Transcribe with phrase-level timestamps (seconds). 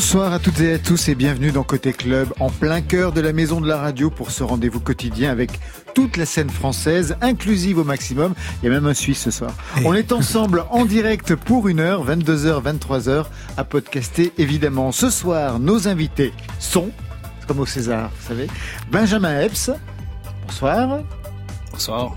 [0.00, 3.20] Bonsoir à toutes et à tous et bienvenue dans Côté Club, en plein cœur de
[3.20, 5.60] la maison de la radio pour ce rendez-vous quotidien avec
[5.94, 8.32] toute la scène française, inclusive au maximum.
[8.62, 9.50] Il y a même un Suisse ce soir.
[9.84, 13.26] On est ensemble en direct pour une heure, 22h, 23h,
[13.58, 14.90] à podcaster évidemment.
[14.90, 16.88] Ce soir, nos invités sont,
[17.46, 18.46] comme au César, vous savez,
[18.90, 19.70] Benjamin Epps.
[20.46, 21.00] Bonsoir.
[21.72, 22.16] Bonsoir.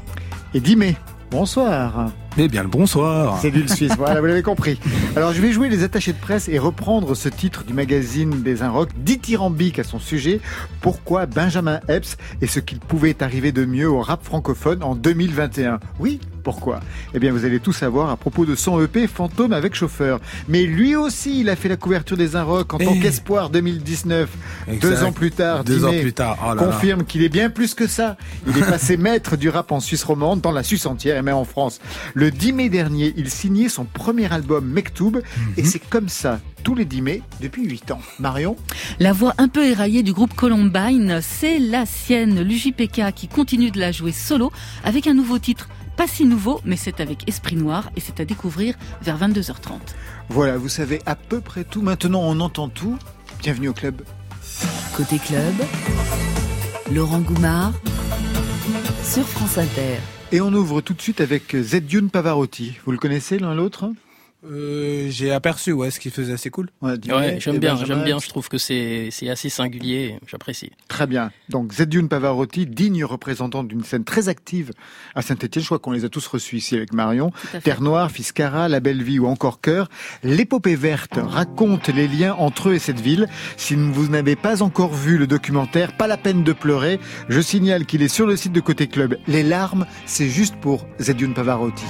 [0.53, 0.95] Et Dimé.
[1.29, 2.13] Bonsoir.
[2.37, 3.37] Eh bien le bonsoir.
[3.41, 4.79] C'est du Suisse, voilà, vous l'avez compris.
[5.15, 8.63] Alors je vais jouer les attachés de presse et reprendre ce titre du magazine des
[8.63, 10.39] Inrocks, dithyrambique à son sujet,
[10.81, 15.79] pourquoi Benjamin Epps et ce qu'il pouvait arriver de mieux au rap francophone en 2021.
[15.99, 16.79] Oui, pourquoi?
[17.13, 20.19] Eh bien, vous allez tout savoir à propos de son EP Fantôme avec chauffeur.
[20.49, 22.99] Mais lui aussi, il a fait la couverture des Inrocks en tant Eh.
[22.99, 24.29] qu'espoir 2019.
[24.67, 24.81] Exact.
[24.89, 26.63] Deux ans plus tard, Deux ans plus tard, oh là là.
[26.65, 28.17] confirme qu'il est bien plus que ça.
[28.47, 31.35] Il est passé maître du rap en Suisse romande, dans la Suisse entière et même
[31.35, 31.79] en France.
[32.13, 35.21] Le 10 mai dernier, il signait son premier album Mektoub Mhm.
[35.57, 38.01] et c'est comme ça tous les 10 mai depuis 8 ans.
[38.19, 38.55] Marion
[38.99, 43.79] La voix un peu éraillée du groupe Columbine, c'est la sienne, l'UJPK, qui continue de
[43.79, 44.51] la jouer solo
[44.83, 45.67] avec un nouveau titre.
[45.97, 49.79] Pas si nouveau, mais c'est avec Esprit Noir et c'est à découvrir vers 22h30.
[50.29, 51.81] Voilà, vous savez à peu près tout.
[51.83, 52.97] Maintenant, on entend tout.
[53.39, 54.01] Bienvenue au club.
[54.95, 55.53] Côté club,
[56.91, 57.73] Laurent Goumard
[59.03, 59.97] sur France Inter.
[60.33, 62.79] Et on ouvre tout de suite avec Zedjun Pavarotti.
[62.85, 63.91] Vous le connaissez l'un l'autre?
[64.45, 66.69] Euh, J'ai aperçu ouais ce qu'il faisait assez cool.
[66.81, 66.95] Ouais,
[67.39, 68.19] j'aime bien, j'aime bien.
[68.19, 70.17] Je trouve que c'est c'est assez singulier.
[70.27, 70.71] J'apprécie.
[70.87, 71.31] Très bien.
[71.49, 74.71] Donc Zedjun Pavarotti, digne représentant d'une scène très active
[75.15, 75.61] à Saint-Etienne.
[75.61, 77.31] Je crois qu'on les a tous reçus ici avec Marion.
[77.63, 79.89] Terre Noire, Fiscara, La Belle Vie ou encore Cœur.
[80.23, 83.27] L'épopée verte raconte les liens entre eux et cette ville.
[83.57, 86.99] Si vous n'avez pas encore vu le documentaire, pas la peine de pleurer.
[87.29, 89.17] Je signale qu'il est sur le site de Côté Club.
[89.27, 91.85] Les larmes, c'est juste pour Zedjun Pavarotti.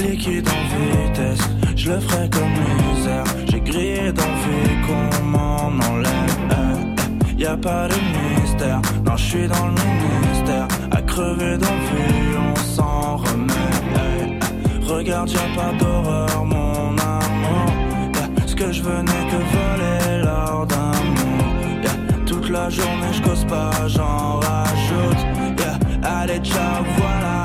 [0.00, 0.62] Liquide en
[1.04, 1.40] vitesse,
[1.76, 2.54] je le ferai comme
[2.94, 3.24] misère.
[3.50, 6.20] J'ai grillé d'envie qu'on m'en enlève.
[7.36, 10.68] Y a pas de mystère, non, je suis dans le ministère.
[10.90, 14.38] À crever d'envie, on s'en remet.
[14.86, 17.72] Regarde, y'a pas d'horreur, mon amour.
[18.46, 21.44] Ce que je n'est que voler l'or d'amour.
[21.82, 25.26] Yeah, Toute la journée, je cause pas, j'en rajoute.
[26.02, 27.39] Allez, ciao, voilà,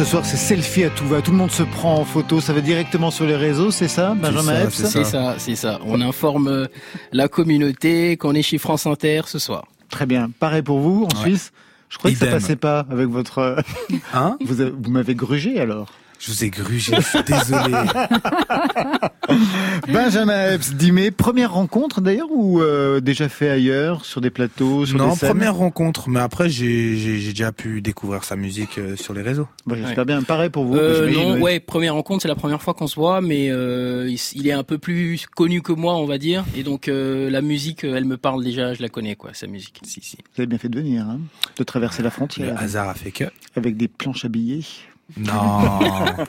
[0.00, 1.20] ce soir, c'est selfie à tout va.
[1.20, 2.40] Tout le monde se prend en photo.
[2.40, 5.78] Ça va directement sur les réseaux, c'est ça, Benjamin ça, c'est ça, c'est ça.
[5.84, 6.66] On informe euh,
[7.12, 9.66] la communauté qu'on est chez France Inter ce soir.
[9.90, 10.30] Très bien.
[10.38, 11.22] Pareil pour vous, en Ouais.
[11.28, 11.52] Suisse
[11.90, 13.40] Je crois que ça passait pas avec votre...
[13.40, 13.60] euh,
[14.14, 14.38] Hein?
[14.40, 15.88] vous m'avez grugé alors
[16.20, 17.74] Je vous ai grugé, je suis désolé.
[19.88, 21.10] Benjamin Epps, 10 mai.
[21.10, 25.54] Première rencontre d'ailleurs ou euh, déjà fait ailleurs, sur des plateaux, sur non, des première
[25.54, 26.94] rencontre, mais après j'ai
[27.30, 29.48] déjà pu découvrir sa musique euh, sur les réseaux.
[29.64, 30.22] Bah, J'espère bien.
[30.22, 30.76] Pareil pour vous.
[30.76, 31.40] Euh, non, oui.
[31.40, 34.62] ouais, première rencontre, c'est la première fois qu'on se voit, mais euh, il, est un
[34.62, 38.18] peu plus connu que moi, on va dire, et donc euh, la musique, elle me
[38.18, 39.80] parle déjà, je la connais, quoi, sa musique.
[39.84, 40.18] Si si.
[40.34, 41.18] Vous avez bien fait de venir, hein,
[41.56, 43.24] de traverser la Le frontière hasard a fait que.
[43.56, 44.64] avec des planches habillées.
[45.16, 45.68] Non.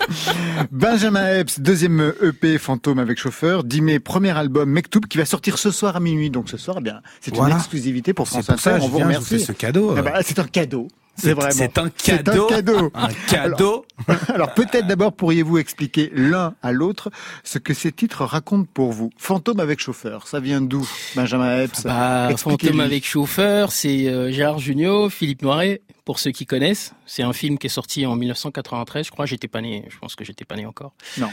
[0.71, 3.63] Benjamin Epps, deuxième EP Fantôme avec chauffeur.
[3.63, 6.29] 10 mai, premier album Mektoub qui va sortir ce soir à minuit.
[6.29, 7.53] Donc ce soir, eh bien, c'est Voilà.
[7.55, 8.83] une exclusivité pour C'est France Inter.
[8.83, 9.39] On vous remercie.
[9.39, 9.93] ce cadeau.
[9.97, 10.87] Ah bah, c'est un cadeau.
[11.15, 11.51] C'est vraiment.
[11.51, 12.47] C'est un C'est un cadeau.
[12.47, 12.91] cadeau.
[12.95, 13.85] Un cadeau.
[14.33, 17.11] Alors peut-être d'abord pourriez-vous expliquer l'un à l'autre
[17.43, 19.11] ce que ces titres racontent pour vous.
[19.17, 22.67] Fantôme avec chauffeur, ça vient d'où, Benjamin Epps Bah, Expliquez-lui.
[22.69, 26.93] Fantôme avec chauffeur, c'est euh, Gérard Jugnot, Philippe Noiret, pour ceux qui connaissent.
[27.05, 29.25] C'est un film qui est sorti en 1993, je crois.
[29.27, 30.93] J'étais pas né, je pense que j'étais pas né encore.
[31.19, 31.29] Non.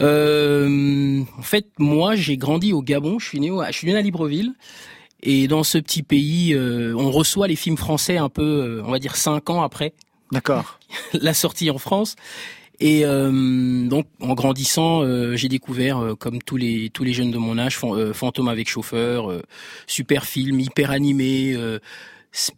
[0.00, 3.18] Euh, en fait, moi, j'ai grandi au Gabon.
[3.18, 4.52] Je suis né, au- je suis né à Libreville.
[5.22, 8.90] Et dans ce petit pays, euh, on reçoit les films français un peu, euh, on
[8.90, 9.92] va dire cinq ans après
[10.32, 10.78] D'accord.
[11.12, 12.14] la sortie en France.
[12.80, 17.32] Et euh, donc, en grandissant, euh, j'ai découvert, euh, comme tous les tous les jeunes
[17.32, 19.42] de mon âge, euh, Fantôme avec chauffeur, euh,
[19.88, 21.54] super film, hyper animé.
[21.56, 21.80] euh,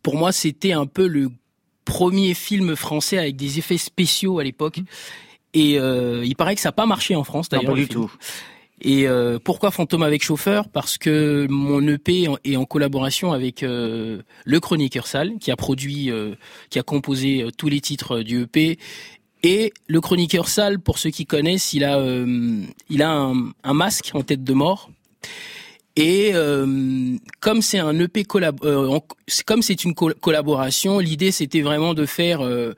[0.02, 1.30] pour moi, c'était un peu le
[1.86, 4.80] premier film français avec des effets spéciaux à l'époque.
[5.54, 7.72] Et euh, il paraît que ça n'a pas marché en France d'ailleurs.
[7.72, 8.02] pas du film.
[8.02, 8.12] tout.
[8.82, 10.68] Et euh, pourquoi Fantôme avec chauffeur?
[10.68, 16.10] Parce que mon EP est en collaboration avec euh, le chroniqueur Sal, qui a produit,
[16.10, 16.34] euh,
[16.70, 18.78] qui a composé euh, tous les titres du EP.
[19.42, 24.10] Et le chroniqueur Sal, pour ceux qui connaissent, il a, euh, il a un, masque
[24.14, 24.90] en tête de mort.
[25.96, 29.04] Et euh, comme c'est un EP collab, euh, en-
[29.44, 32.40] comme c'est une col- collaboration, l'idée c'était vraiment de faire.
[32.42, 32.72] euh,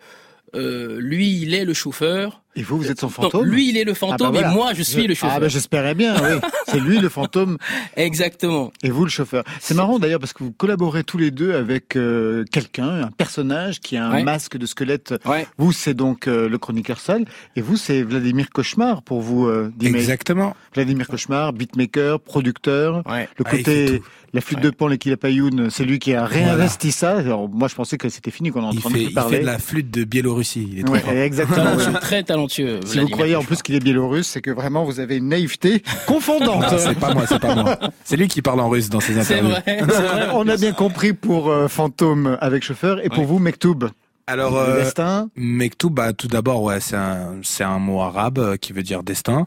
[0.55, 2.42] euh, lui, il est le chauffeur.
[2.55, 4.53] Et vous, vous êtes son fantôme lui, il est le fantôme Ah bah voilà.
[4.53, 5.37] et moi, je suis le chauffeur.
[5.37, 6.39] Ah bah j'espérais bien, oui.
[6.69, 7.57] C'est lui le fantôme
[7.97, 8.73] Exactement.
[8.83, 9.45] et vous le chauffeur.
[9.61, 13.81] C'est marrant d'ailleurs parce que vous collaborez tous les deux avec euh, quelqu'un, un personnage
[13.81, 14.23] qui a un Ouais.
[14.23, 15.15] masque de squelette.
[15.25, 15.47] Ouais.
[15.57, 17.25] Vous, c'est donc euh, le chroniqueur sale
[17.57, 19.73] et vous, c'est Vladimir Cauchemar pour vous, euh.
[19.83, 20.55] Exactement.
[20.75, 23.03] Vladimir Cauchemar, beatmaker, producteur.
[23.09, 23.29] Ouais.
[23.39, 24.03] Le Ah, il côté,
[24.35, 24.65] la flûte Ouais.
[24.65, 27.19] de pan, l'équipe Payoun, c'est lui qui a réinvesti ça.
[27.19, 29.37] Alors, moi, je pensais que c'était fini, qu'on en Il entendait plus il parler.
[29.39, 30.69] fait de la flûte de Biélorussie.
[30.73, 31.57] Il est exactement.
[31.65, 32.42] Talentueux, très talentueux.
[32.51, 35.83] Si vous croyez en plus qu'il est biélorusse, c'est que vraiment vous avez une naïveté
[36.07, 36.65] confondante.
[36.79, 37.79] C'est pas moi, c'est pas moi.
[38.05, 39.51] C'est lui qui parle en russe dans ses interviews.
[39.51, 39.63] vrai.
[39.67, 40.29] c'est vrai.
[40.35, 43.25] On a bien compris pour euh, Fantôme avec chauffeur et pour Ouais.
[43.27, 43.89] vous Mektoub.
[44.27, 45.29] Alors, euh, destin.
[45.37, 49.47] Mektoub, bah, tout d'abord, ouais, c'est un, mot arabe euh, qui veut dire destin.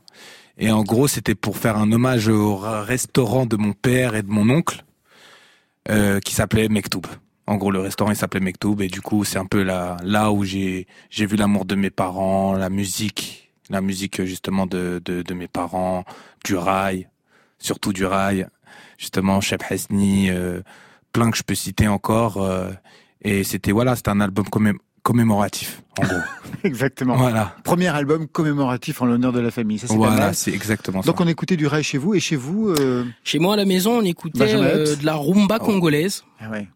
[0.58, 4.22] Et en gros, c'était pour faire un hommage au ra- restaurant de mon père et
[4.22, 4.84] de mon oncle,
[5.90, 7.06] euh, qui s'appelait Mektoub.
[7.48, 8.82] En gros, le restaurant, il s'appelait Mektoub.
[8.82, 11.90] Et du coup, c'est un peu là, là où j'ai, j'ai vu l'amour de mes
[11.92, 16.04] parents, la musique, la musique, justement, de, de, de mes parents,
[16.44, 17.08] du rail,
[17.60, 18.48] surtout du rail.
[18.98, 20.62] Justement, Cheb Hasni, euh,
[21.14, 22.42] plein que je peux citer encore.
[22.42, 22.72] euh,
[23.22, 26.18] et c'était, voilà, c'était un album commém- commémoratif, en gros.
[26.64, 27.16] Exactement.
[27.16, 27.56] Voilà.
[27.64, 29.78] Premier album commémoratif en l'honneur de la famille.
[29.78, 31.08] Ça, c'est Voilà, c'est exactement ça.
[31.08, 32.70] Donc on écoutait du rail chez vous et chez vous.
[32.70, 35.66] euh, Chez moi à la maison, on écoutait euh, de la rumba Oh.
[35.66, 36.68] congolaise, Ah ouais.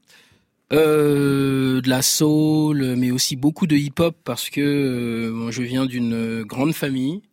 [0.71, 6.43] Euh, de la soul, mais aussi beaucoup de hip-hop parce que euh, je viens d'une
[6.43, 7.23] grande famille.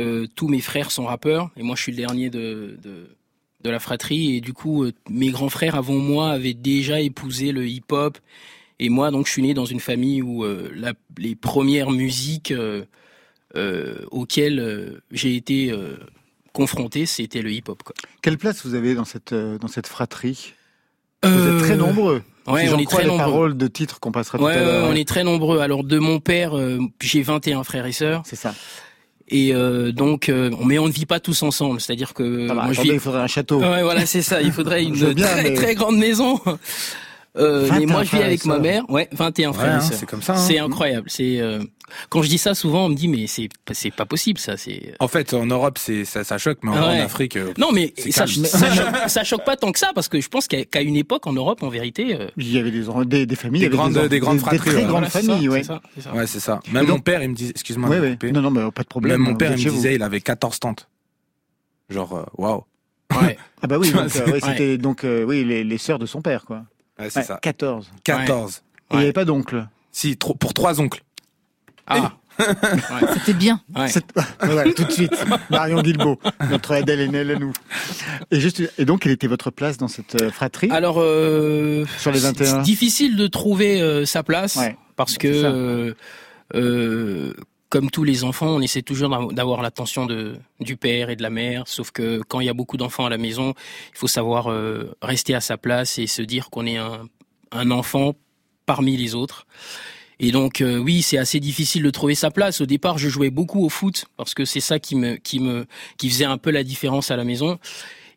[0.00, 3.16] Euh, tous mes frères sont rappeurs et moi je suis le dernier de, de,
[3.62, 7.64] de la fratrie et du coup mes grands frères avant moi avaient déjà épousé le
[7.68, 8.18] hip-hop
[8.80, 12.52] et moi donc je suis né dans une famille où la, les premières musiques
[14.10, 15.72] auxquelles j'ai été
[16.52, 17.80] confronté c'était le hip-hop.
[18.20, 20.54] Quelle place vous avez dans cette dans cette fratrie?
[21.22, 22.24] Vous êtes très nombreux.
[22.46, 23.18] Ouais, si on est très nombreux.
[23.18, 24.82] paroles de titres qu'on passera tout Ouais, à l'heure.
[24.84, 25.60] ouais, on est très nombreux.
[25.60, 28.54] Alors de mon père, euh, j'ai 21 frères et sœurs, C'est ça.
[29.28, 31.80] et euh, donc, euh, mais on ne vit pas tous ensemble.
[31.80, 32.94] C'est-à-dire que Ah bah, moi je attendez, vis.
[32.96, 33.60] il faudrait un château.
[33.60, 34.42] Ouais, voilà, c'est ça.
[34.42, 36.38] Il faudrait une Je bien, très mais- très grande maison.
[37.36, 38.88] Euh, mais 21 moi, je vis avec ma mère.
[38.88, 39.98] Ouais, 21 Ouais, frères hein, et sœurs.
[39.98, 40.34] c'est comme ça.
[40.34, 40.36] hein.
[40.36, 41.08] C'est incroyable.
[41.10, 41.64] C'est euh,
[42.08, 44.56] quand je dis ça souvent, on me dit mais c'est c'est pas possible ça.
[44.56, 47.00] C'est En fait, en Europe, c'est ça, ça choque, mais en, ouais.
[47.00, 50.08] en Afrique, euh, non mais ça, ça, choque, ça choque pas tant que ça parce
[50.08, 52.70] que je pense qu'à qu'à une époque en Europe, en vérité, euh, Il y avait
[52.70, 54.82] des, des, des familles, Des grandes- des grandes fratries, très ouais.
[54.82, 55.62] grandes voilà, c'est ça, familles, ouais.
[55.62, 56.60] c'est ça, ouais, c'est ça.
[56.72, 58.32] Même donc- mon père, il me disait, excuse-moi, Ouais, ouais.
[58.32, 59.12] Non, non, mais pas de problème.
[59.12, 59.76] Même mon vous père, il me vous.
[59.76, 60.88] disait, il avait 14 tantes.
[61.90, 62.64] Genre, euh, waouh.
[63.20, 63.36] Ouais.
[63.62, 64.08] Ah bah oui, euh,
[64.42, 66.64] c'était donc euh, oui les, les sœurs de son père quoi.
[66.98, 67.38] Ouais, c'est ça.
[67.40, 67.90] 14.
[68.04, 68.62] 14.
[68.90, 69.66] Et il n'y avait pas d'oncle.
[69.90, 71.02] Si, pour trois oncles.
[71.86, 72.12] Ah,
[73.14, 73.60] C'était bien.
[73.76, 73.88] ouais.
[74.40, 75.12] Voilà, tout de suite.
[75.50, 76.18] Marion Guilbault,
[76.50, 77.52] notre Adèle Haenel à nous.
[78.32, 80.68] Et, juste, et donc, quelle était votre place dans cette euh, fratrie?
[80.70, 82.44] Alors, euh, Sur les 21.
[82.44, 85.94] c'est difficile de trouver euh, sa place Ouais, parce que, euh,
[86.56, 87.32] euh,
[87.68, 91.22] comme tous les enfants, on essaie toujours d'av- d'avoir l'attention de du père et de
[91.22, 91.64] la mère.
[91.66, 93.54] Sauf que quand il y a beaucoup d'enfants à la maison,
[93.92, 97.02] il faut savoir euh, rester à sa place et se dire qu'on est un,
[97.52, 98.14] un enfant
[98.66, 99.46] parmi les autres.
[100.20, 102.60] Et donc euh, oui, c'est assez difficile de trouver sa place.
[102.60, 105.66] Au départ, je jouais beaucoup au foot parce que c'est ça qui me qui me
[105.96, 107.58] qui faisait un peu la différence à la maison.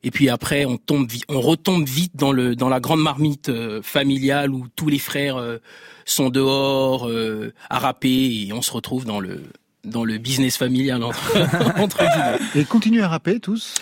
[0.04, 3.82] Et puis après, on tombe, on retombe vite dans le dans la grande marmite euh,
[3.82, 5.58] familiale où tous les frères euh,
[6.06, 9.44] sont dehors euh, à rapper et on se retrouve dans le
[9.84, 11.38] dans le business familial entre,
[11.78, 12.40] entre guillemets.
[12.56, 13.76] Et continuez à rapper tous?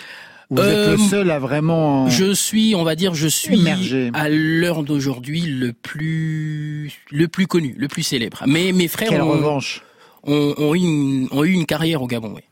[0.50, 2.08] Ou Vous êtes Euh, le seul à vraiment...
[2.08, 4.10] Je suis, on va dire, je suis Immergé.
[4.14, 8.42] à l'heure d'aujourd'hui le plus le plus connu, le plus célèbre.
[8.46, 9.82] Mais mes frères Quelle ont, revanche
[10.24, 12.34] ont, ont eu une, ont eu une carrière au Gabon.
[12.34, 12.44] Ouais.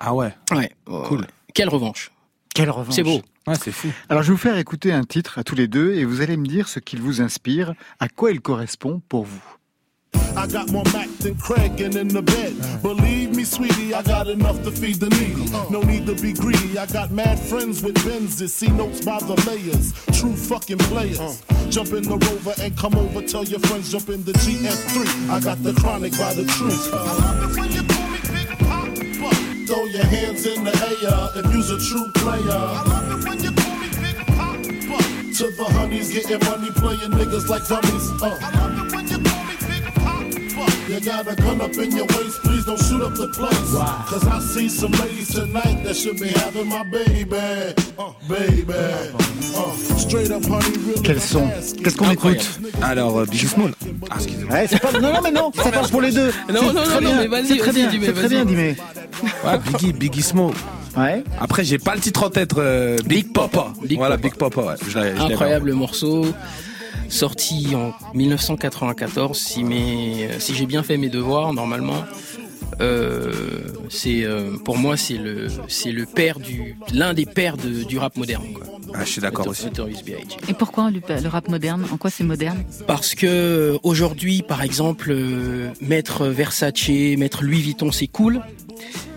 [0.00, 0.70] Ah ouais, Ouais.
[0.86, 1.26] Cool.
[1.54, 2.10] Quelle revanche.
[2.54, 3.20] Quelle revanche C'est beau.
[3.46, 3.88] ouais c'est fou.
[4.08, 6.36] Alors, je vais vous faire écouter un titre à tous les deux et vous allez
[6.38, 9.42] me dire ce qu'il vous inspire, à quoi il correspond pour vous.
[10.46, 12.54] I got more Mac than Craig and in the bed.
[12.80, 15.50] Believe me, sweetie, I got enough to feed the needy.
[15.70, 16.78] No need to be greedy.
[16.78, 18.50] I got mad friends with Benzes.
[18.50, 19.92] See notes by the layers.
[20.16, 21.42] True fucking players.
[21.68, 23.22] Jump in the rover and come over.
[23.22, 25.30] Tell your friends jump in the GF3.
[25.30, 26.94] I got the chronic by the truth.
[26.94, 29.66] I love it when you call me Big.
[29.66, 32.54] Throw your hands in the air if you's a true player.
[32.54, 34.62] I love it when you call me Big Papa.
[34.62, 38.22] To the honeys getting money, playing niggas like dummies.
[38.22, 38.95] Uh.
[40.88, 43.72] You got a gun up in your waist, please don't shoot up the place.
[44.08, 47.74] Cause I see some ladies tonight that should be having my baby.
[47.98, 48.72] Uh, baby.
[48.72, 51.48] Uh, straight up honey, really Quel son
[51.82, 52.40] Qu'est-ce qu'on Incroyable.
[52.42, 52.60] écoute?
[52.82, 53.72] Alors, euh, Biggie Small.
[54.10, 54.52] Ah, excusez-moi.
[54.54, 54.92] Ouais, c'est pas...
[54.92, 56.32] Non, non, mais non, ça passe pour les deux.
[56.52, 58.76] Non, C'est non, très non, bien, mais vas-y, C'est très bien, c'est très bien, Dimé.
[59.44, 60.52] Ouais, Biggie, Biggie Small.
[60.96, 61.24] Ouais.
[61.40, 62.52] Après, j'ai pas le titre en tête.
[62.58, 63.48] euh, Big, Big Papa.
[63.48, 63.72] Papa.
[63.86, 64.28] Big voilà, Papa.
[64.28, 64.60] Big Papa.
[64.62, 64.74] Ouais.
[64.86, 65.32] Je je.
[65.32, 66.26] Incroyable morceau.
[67.08, 72.04] Sorti en 1994, si mes, si j'ai bien fait mes devoirs normalement,
[72.80, 73.32] euh,
[73.88, 77.96] c'est euh, pour moi c'est le c'est le père du l'un des pères de- du
[77.98, 78.44] rap moderne.
[78.54, 78.64] Quoi.
[78.94, 79.66] Ah, je suis d'accord aussi.
[80.48, 81.84] Et pourquoi le, le rap moderne?
[81.92, 82.64] En quoi c'est moderne?
[82.86, 88.42] Parce que euh, aujourd'hui, par exemple, euh, mettre Versace, mettre Louis Vuitton, c'est cool.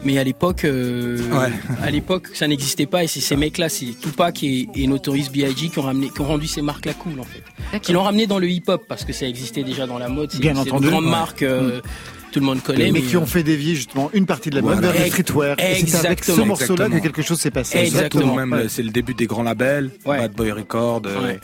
[0.06, 1.52] Mais à l'époque, euh, Ouais.
[1.84, 3.04] à l'époque, ça n'existait pas.
[3.04, 5.70] Et c'est ces mecs-là, c'est Tupac et, et Notorious B.I.G.
[5.70, 7.80] qui ont ramené, qui ont rendu ces marques-là cool, en fait.
[7.80, 10.32] Qui l'ont ramené dans le hip-hop parce que ça existait déjà dans la mode.
[10.32, 10.88] C'est Bien entendu.
[10.88, 11.10] grandes Ouais.
[11.12, 11.82] marques, euh,
[12.32, 12.86] tout le monde connaît.
[12.86, 14.92] Mais Mais, qui ont fait dévier justement une partie de la mode Voilà.
[14.94, 15.60] vers le streetwear.
[15.60, 16.46] Et c'est avec ce Exactement.
[16.46, 17.02] morceau-là que Exactement.
[17.02, 17.78] quelque chose s'est passé.
[17.80, 18.24] Exactement.
[18.24, 18.64] Surtout, même, Ouais.
[18.64, 19.92] le- c'est le début des grands labels.
[20.06, 20.18] Ouais.
[20.20, 21.02] Bad Boy Record.
[21.08, 21.40] euh, Ouais.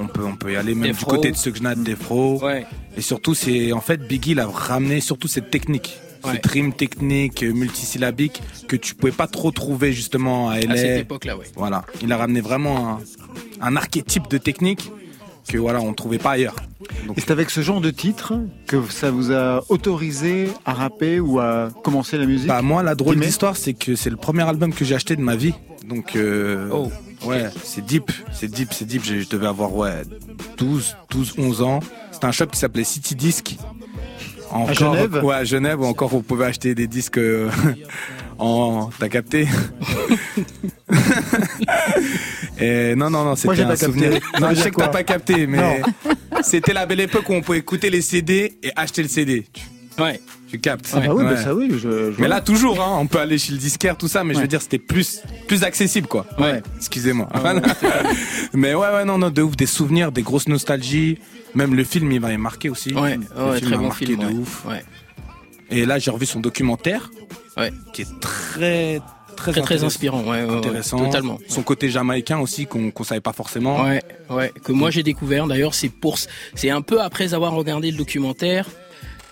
[0.00, 1.10] On peut, on peut y aller même Defro.
[1.10, 2.40] du côté de Sugnat, Defro.
[2.96, 6.32] Et surtout, c'est en fait Biggie il a ramené surtout cette technique, Ouais.
[6.34, 10.96] cette rime technique multisyllabique que tu pouvais pas trop trouver justement à À cette LA.
[10.98, 11.46] époque-là, ouais.
[11.56, 12.98] Voilà, il a ramené vraiment un,
[13.60, 14.90] un archétype de technique
[15.48, 16.56] que voilà on trouvait pas ailleurs.
[17.16, 18.34] Et c'est avec ce genre de titre
[18.66, 22.48] que ça vous a autorisé à rapper ou à commencer la musique?
[22.48, 25.22] Bah moi la drôle d'histoire c'est que c'est le premier album que j'ai acheté de
[25.22, 25.54] ma vie.
[25.86, 26.90] Donc euh, Oh.
[27.26, 30.02] ouais, c'est deep, c'est deep, c'est deep, je je devais avoir ouais
[30.58, 31.80] 12 12 11 ans.
[32.12, 33.56] C'était un shop qui s'appelait City Disc.
[34.50, 35.24] Encore, Genève?
[35.24, 37.50] Ouais, à Genève, ou encore vous pouvez acheter des disques euh,
[38.38, 38.90] en.
[38.98, 39.46] T'as capté?
[42.60, 43.84] Et non, non, non, c'était un capté.
[43.86, 44.20] souvenir.
[44.40, 45.82] Non, je sais que t'as pas capté, mais
[46.42, 49.46] c'était la belle époque où on pouvait écouter les CD et acheter le CD.
[49.98, 50.20] Tu, Ouais.
[50.48, 51.34] tu captes Ah bah oui, Ouais.
[51.34, 51.68] bah ça oui.
[51.72, 54.32] Je, je Mais là, toujours, hein, on peut aller chez le disquaire, tout ça, mais
[54.34, 56.24] je veux dire, c'était plus, plus accessible, quoi.
[56.38, 56.62] Ouais.
[56.76, 57.28] Excusez-moi.
[57.34, 57.60] Voilà.
[58.54, 61.18] mais ouais, ouais, non, non, de ouf, des souvenirs, des grosses nostalgies.
[61.54, 62.94] Même le film, il m'avait marqué aussi.
[62.94, 64.20] Ouais, Le film très m'a bon marqué film.
[64.20, 64.64] de ouf.
[64.66, 64.84] Ouais.
[65.70, 67.10] Et là, j'ai revu son documentaire,
[67.56, 67.72] Ouais.
[67.92, 69.00] qui est très,
[69.36, 70.98] très, Très inspirant, ouais, ouais, ouais, Intéressant.
[71.04, 71.38] totalement.
[71.48, 73.82] Son côté jamaïcain aussi, qu'on qu'on savait pas forcément.
[73.84, 75.46] Ouais, ouais, que moi j'ai découvert.
[75.46, 76.18] D'ailleurs, c'est pour,
[76.54, 78.66] c'est un peu après avoir regardé le documentaire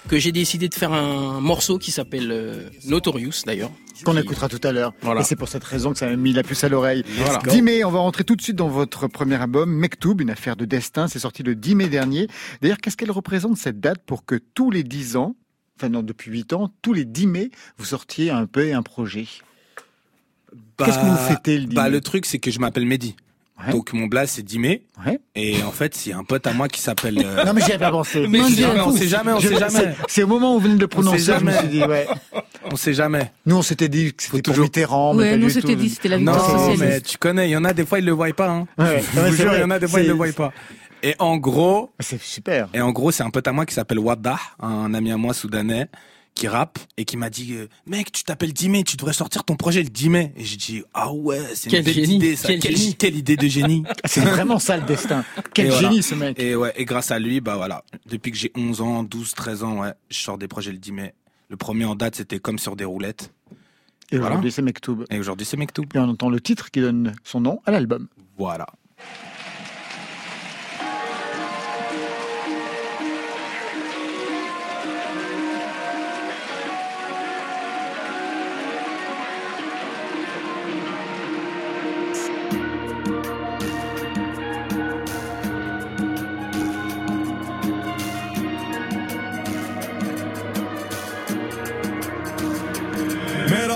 [0.09, 3.71] que j'ai décidé de faire un morceau qui s'appelle euh, Notorious, d'ailleurs.
[4.05, 4.93] qu'on écoutera tout à l'heure.
[5.03, 5.21] Voilà.
[5.21, 7.03] Et c'est pour cette raison que ça m'a mis la puce à l'oreille.
[7.17, 7.39] Voilà.
[7.49, 10.65] Dimé, on va rentrer tout de suite dans votre premier album, Mektoub, une affaire de
[10.65, 11.09] destin.
[11.09, 12.29] C'est sorti le 10 mai dernier.
[12.63, 15.35] D'ailleurs, qu'est-ce qu'elle représente cette date pour que tous les 10 ans,
[15.79, 19.27] enfin non, depuis 8 ans, tous les 10 mai, vous sortiez un peu un projet?
[20.79, 21.91] Qu'est-ce que vous fêtez le 10 Bah, mai?
[21.91, 23.17] le truc, c'est que je m'appelle Mehdi.
[23.65, 23.73] Ouais.
[23.73, 24.83] Donc, mon blaze, c'est 10 mai.
[25.07, 25.19] Ouais.
[25.35, 27.19] Et en fait, c'est un pote à moi qui s'appelle.
[27.25, 28.27] euh, Non mais j'y avais pas pensé.
[28.29, 28.67] Mais Dieu.
[28.67, 29.95] jamais, on sait jamais, on Je- sait jamais.
[30.09, 32.07] c'est- au moment où vous venez de le prononcer, sait je me suis dit, ouais.
[32.71, 33.31] On sait jamais.
[33.47, 35.75] Nous, on s'était dit que c'était toujours- Mitterrand, mais Ouais, pas nous du c'était tout.
[35.77, 38.05] dit, c'était la Non, victoire mais tu connais, il y en a des fois, ils
[38.05, 38.49] le voient pas.
[38.49, 38.67] Hein.
[38.77, 40.27] Ouais, Je ouais, vous c'est jure, il y en a des fois, ils le voient
[40.33, 40.53] pas.
[41.05, 42.69] Et en gros, C'est super.
[42.75, 45.33] et en gros, c'est un pote à moi qui s'appelle Waddah, un ami à moi
[45.33, 45.87] soudanais,
[46.37, 49.57] qui rappe et qui m'a dit euh, mec tu t'appelles Dimé tu devrais sortir ton
[49.57, 52.49] projet le 10 mai et j'ai dit ah ouais c'est une belle génie, idée ça
[52.49, 52.95] quel quelle, génie.
[52.95, 55.25] quelle idée de génie C'est vraiment ça le destin.
[55.55, 55.89] Quel Et voilà.
[55.89, 56.39] génie ce mec.
[56.39, 59.65] et ouais et grâce à lui bah voilà depuis que j'ai 11 ans 12 13
[59.65, 61.15] ans ouais je sors des projets le 10 mai
[61.49, 63.33] le premier en date c'était comme sur des roulettes
[64.13, 64.33] Et voilà.
[64.35, 65.05] aujourd'hui c'est Mektoub.
[65.11, 68.09] et aujourd'hui c'est Mektoub Et on entend le titre qui donne son nom à l'album.
[68.39, 68.67] voilà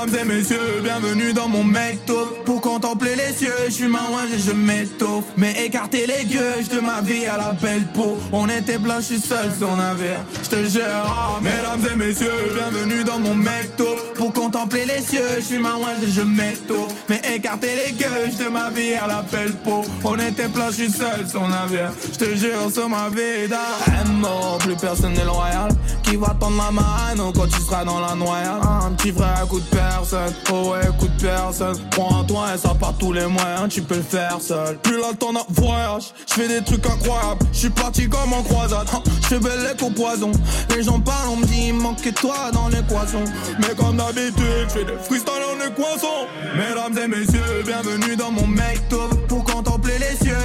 [0.01, 2.15] Mesdames et messieurs, bienvenue dans mon mecto
[2.47, 5.25] Pour contempler les cieux, je suis marouin et je m'étoffe.
[5.37, 8.17] Mais écarter les gueules de ma vie à la belle peau.
[8.33, 13.05] On était blancs, je suis seul sur navire, je te ah, Mesdames et messieurs, bienvenue
[13.05, 17.93] dans mon mecto Pour contempler les cieux, je suis et je m'étoffe Mais écarter les
[17.93, 21.47] gueules de ma vie à la belle peau On était blancs, je suis seul sur
[21.47, 25.71] navire, je te jure sur ma Un mot, plus personne n'est loyal.
[26.03, 28.61] Qui va tendre la main quand tu seras dans la noyade.
[28.65, 30.35] Un petit frère, coup de personne.
[30.53, 31.77] Oh ouais, coup de personne.
[31.93, 34.77] Prends en toi et ça par tous les moyens Tu peux le faire seul.
[34.79, 37.47] Plus là temps d'un voyage Je fais des trucs incroyables.
[37.53, 38.89] Je suis parti comme en croisade.
[38.93, 40.33] Hein, Je fais belle qu'au poison.
[40.75, 43.23] Les gens parlent, on me dit manque que toi dans l'équation.
[43.61, 46.09] Mais comme d'habitude Je fais des freestyles en équation
[46.57, 49.20] Mesdames et messieurs Bienvenue dans mon mecto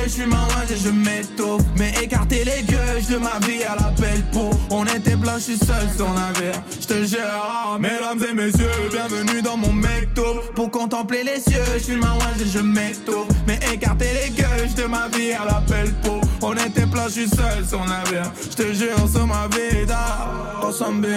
[0.06, 3.90] Je suis marin et je m'étoffe Mais écarter les gueules de ma vie à la
[4.00, 4.52] belle peau.
[4.70, 8.70] On était blancs, je suis seul sur navire Je te jure ah, Mesdames et messieurs
[8.92, 10.42] Bienvenue dans mon mecto.
[10.54, 14.84] Pour contempler les cieux Je suis marin et je m'étoffe Mais écarter les gueules de
[14.84, 16.22] ma vie à la belle peau.
[16.44, 20.30] On était blancs, je suis seul sur navire Je te jure sur ma vida.
[20.62, 21.08] Ensemble,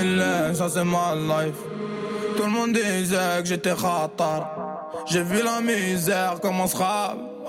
[0.55, 1.57] ça c'est ma life.
[2.39, 4.49] Tout le monde disait que j'étais ratar.
[5.11, 6.77] J'ai vu la misère comme on se.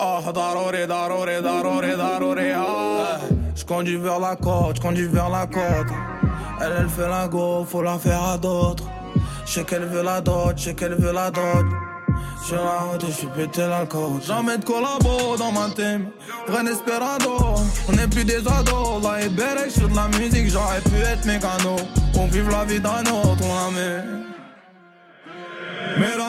[0.01, 3.19] Oh, daroré, daroré, daroré, daroré, ah.
[3.53, 5.91] Je vers la côte, je conduis vers la côte.
[6.61, 8.85] Elle, elle fait la go, faut la faire à d'autres.
[9.45, 11.65] Je sais qu'elle veut la dot, je sais qu'elle veut la dot.
[12.45, 14.25] Sur la route, je suis pété la côte.
[14.25, 16.07] Jamais de collabo dans ma team.
[16.47, 16.61] Vrai
[17.87, 19.03] on n'est plus des ados.
[19.03, 19.29] Là, et
[19.69, 21.75] je de la musique, j'aurais pu être mécano.
[22.15, 24.28] On vive la vie d'un autre, on la met.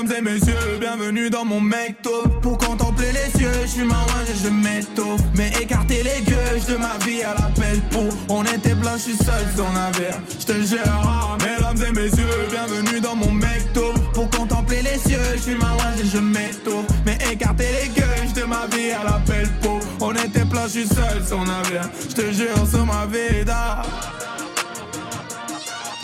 [0.02, 2.10] Mesdames et messieurs, bienvenue dans mon mecto.
[2.40, 5.20] Pour contempler les cieux, je suis marin et je m'étoffe.
[5.36, 9.12] Mais écarter les gueules de ma vie à la belle peau On était blancs, je
[9.12, 13.92] suis seul sur navire Je te jure, mesdames et messieurs, bienvenue dans mon mecto.
[14.14, 16.86] Pour contempler les cieux, je suis marin et je m'étoffe.
[17.04, 20.80] Mais écarter les gueules de ma vie à la belle peau On était blancs, je
[20.80, 23.82] suis seul sur navire Je te jure, sur ma vida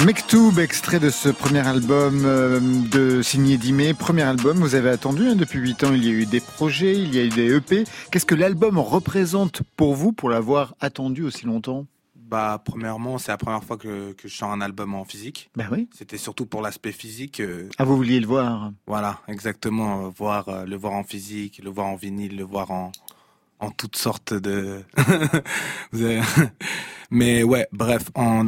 [0.04, 3.94] Mektoub, extrait de ce premier album euh, de signé Dimé.
[3.94, 6.94] Premier album, vous avez attendu, hein, depuis 8 ans, il y a eu des projets,
[6.94, 7.84] il y a eu des EP.
[8.10, 11.86] Qu'est-ce que l'album représente pour vous, pour l'avoir attendu aussi longtemps?
[12.14, 15.68] Bah premièrement c'est la première fois que, que je sors un album en physique Ben
[15.70, 15.88] oui.
[15.96, 20.06] c'était surtout pour l'aspect physique euh, Ah, vous vouliez le voir Voilà, exactement.
[20.06, 22.90] euh, voir, le voir en physique, le voir en vinyle, le voir en,
[23.60, 24.82] en toutes sortes de.
[27.12, 28.46] Mais ouais, bref, en,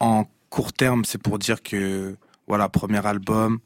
[0.00, 2.14] en court terme, c'est pour dire que,
[2.46, 3.58] voilà, premier album,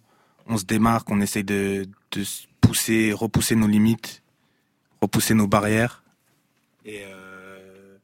[0.47, 4.23] on se démarque, on essaye de, de se pousser, repousser nos limites,
[5.03, 6.05] repousser nos barrières.
[6.85, 7.97] Et, euh,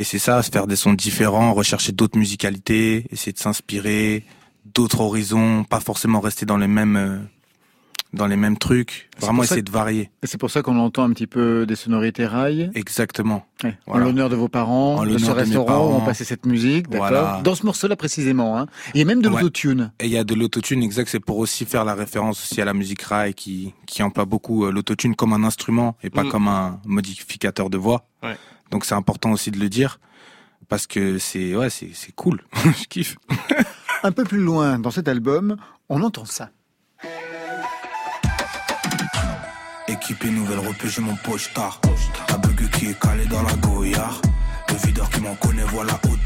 [0.00, 4.24] et c'est ça, se faire des sons différents, rechercher d'autres musicalités, essayer de s'inspirer,
[4.64, 7.18] d'autres horizons, pas forcément rester dans les mêmes euh,
[8.14, 10.10] dans les mêmes trucs, vraiment essayer de varier.
[10.22, 12.70] Et c'est pour ça qu'on entend un petit peu des sonorités rail.
[12.74, 13.44] Exactement.
[13.62, 13.76] Ouais.
[13.86, 14.04] Voilà.
[14.04, 15.96] En l'honneur de vos parents, En de l'honneur ce de mes restaurant où parents.
[16.02, 17.40] on passait cette musique, d'accord Voilà.
[17.44, 18.58] Dans ce morceau-là précisément.
[18.58, 18.66] Hein.
[18.94, 19.34] Il y a même de Ouais.
[19.42, 19.92] l'autotune.
[20.00, 22.64] Et il y a de l'autotune, exact, c'est pour aussi faire la référence aussi à
[22.64, 26.28] la musique rail qui qui emploie beaucoup euh, l'autotune comme un instrument et pas Mm.
[26.30, 28.06] comme un modificateur de voix.
[28.22, 28.36] Ouais.
[28.70, 30.00] Donc c'est important aussi de le dire
[30.68, 32.40] parce que c'est ouais, c'est c'est cool.
[32.64, 33.16] Je kiffe.
[34.02, 35.56] Un peu plus loin dans cet album,
[35.90, 36.50] on entend ça.
[40.10, 41.82] Équipé nouvelle repêche, j'ai mon poche-tard.
[42.30, 44.22] La bug qui est calé dans la goyard.
[44.70, 46.18] Le videur qui m'en connaît, voilà haute.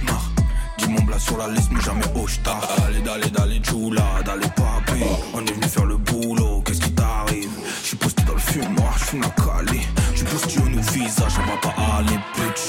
[0.78, 2.68] Dis mon blas sur la liste, mais jamais hoche-tard.
[2.86, 5.02] Allez, d'aller, d'aller, Jula, d'aller, papi.
[5.34, 7.50] On est venu faire le boulot, qu'est-ce qui t'arrive?
[7.82, 9.80] Je suis posté dans le fumoir, je suis la calé.
[10.12, 12.62] Je suis postillonne au visage, on va pas aller, bitch.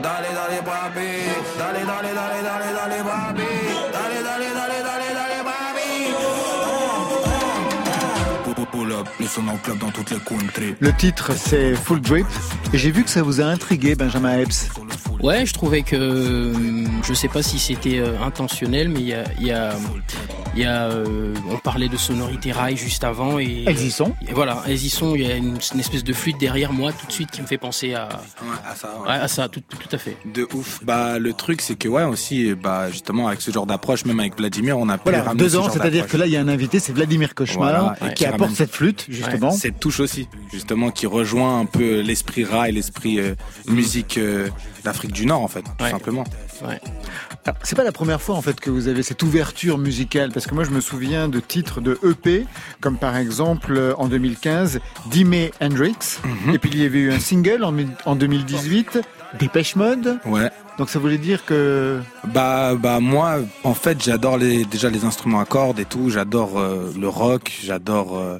[0.00, 1.10] D'aller, d'aller, papi.
[1.58, 3.59] D'aller, d'aller, d'aller, d'aller, d'aller, papi.
[10.80, 12.26] Le titre, c'est Full Drip.
[12.72, 14.68] Et j'ai vu que ça vous a intrigué, Benjamin Epps.
[15.22, 16.52] Ouais, je trouvais que
[17.06, 19.74] je sais pas si c'était euh, intentionnel, mais il y a, il y a,
[20.56, 24.14] il y a euh, on parlait de sonorité rail juste avant et Elles y sont.
[24.26, 25.14] et voilà, elles y sont.
[25.14, 27.46] Il y a une, une espèce de flûte derrière moi tout de suite qui me
[27.46, 28.08] fait penser à,
[28.42, 29.08] Ouais, à ça, ouais.
[29.08, 30.16] ouais, à ça, tout, tout à fait.
[30.24, 30.80] De ouf.
[30.82, 34.36] Bah le truc c'est que ouais aussi bah justement avec ce genre d'approche même avec
[34.38, 36.48] Vladimir on a pu Voilà, ramener deux ans, c'est-à-dire que là, il y a un
[36.48, 39.50] invité, c'est Vladimir Cauchemar, Voilà, qui apporte ramène- cette flûte, justement.
[39.50, 43.34] Cette touche aussi, justement, qui rejoint un peu l'esprit rail, l'esprit euh,
[43.68, 44.48] musique euh,
[44.84, 45.90] d'Afrique du Nord, en fait, tout Ouais.
[45.90, 46.24] simplement.
[46.66, 46.80] Ouais.
[47.62, 50.54] C'est pas la première fois en fait que vous avez cette ouverture musicale parce que
[50.54, 52.44] moi je me souviens de titres de EP
[52.82, 54.78] comme par exemple euh, en 2015
[55.10, 56.54] Dimé Hendrix Mhm.
[56.54, 59.00] et puis il y avait eu un single en, en 2018
[59.38, 60.50] Dépêche Mode Ouais.
[60.76, 62.00] donc ça voulait dire que
[62.34, 66.10] Bah, bah moi, en fait, j'adore les, déjà les instruments à cordes et tout.
[66.10, 67.50] J'adore euh, le rock.
[67.64, 68.38] J'adore euh,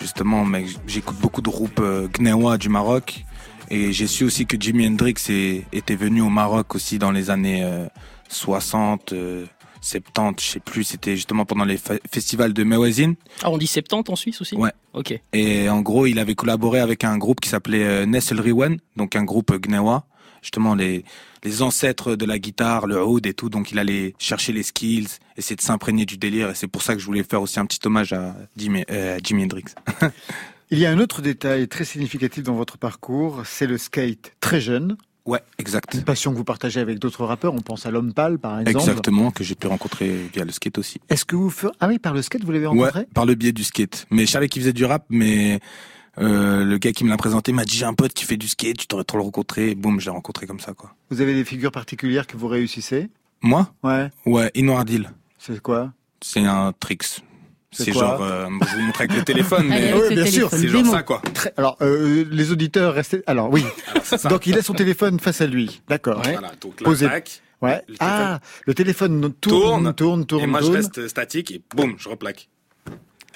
[0.00, 3.24] justement, mec, j'écoute beaucoup de groupes euh, gnéwa du Maroc.
[3.72, 7.30] Et j'ai su aussi que Jimi Hendrix est- était venu au Maroc aussi dans les
[7.30, 7.86] années euh,
[8.28, 9.46] 60, euh,
[9.80, 10.84] 70, je sais plus.
[10.84, 13.14] C'était justement pendant les fe- festivals de Mewazine.
[13.42, 14.56] Ah, on dit 70 en Suisse aussi?
[14.56, 14.72] Ouais.
[14.92, 15.18] Ok.
[15.32, 19.14] Et en gros, il avait collaboré avec un groupe qui s'appelait euh, Nessel Riwen, donc
[19.14, 20.04] un groupe gnéwa,
[20.42, 21.04] justement les
[21.42, 23.48] les ancêtres de la guitare, le oud et tout.
[23.48, 26.50] Donc il allait chercher les skills, essayer de s'imprégner du délire.
[26.50, 29.16] Et c'est pour ça que je voulais faire aussi un petit hommage à Jimi, euh,
[29.16, 29.64] à Jimi Hendrix.
[30.70, 34.60] il y a un autre détail très significatif dans votre parcours c'est le skate très
[34.60, 35.92] jeune Ouais, exact.
[35.94, 38.78] une passion que vous partagez avec d'autres rappeurs on pense à l'homme pâle par exemple
[38.88, 40.98] Exactement, que j'ai pu rencontrer via le skate aussi.
[41.08, 43.00] est-ce que vous ah oui par le skate vous l'avez rencontré?
[43.00, 44.06] Ouais, par le biais du skate.
[44.10, 45.60] Mais je savais qu'il faisait du rap, mais
[46.18, 48.48] euh, le gars qui me l'a présenté m'a dit j'ai un pote qui fait du
[48.48, 49.70] skate, tu devrais trop le rencontrer.
[49.70, 50.94] Et boum, je l'ai rencontré comme ça, quoi.
[51.10, 53.08] vous avez des figures particulières que vous réussissez?
[53.42, 53.72] Moi?
[53.82, 55.10] Ouais Ouais, Inoardil.
[55.38, 55.92] c'est quoi?
[56.20, 57.22] C'est un tricks.
[57.72, 60.66] C'est genre, euh, je vous montre avec le téléphone, mais Allez, oui, bien sûr, c'est
[60.66, 61.22] genre ça, quoi.
[61.56, 63.22] Alors, euh, les auditeurs, restez.
[63.28, 63.64] Alors, oui.
[64.28, 65.80] Donc, il a son téléphone face à lui.
[65.88, 66.18] D'accord.
[66.26, 66.32] Ouais.
[66.32, 66.80] Voilà, donc
[67.62, 67.82] Ouais.
[67.88, 67.94] Le.
[68.00, 69.94] Ah, le téléphone tourne, Tourne.
[69.94, 72.48] tourne, tourne, et moi je reste statique et boum, je replaque.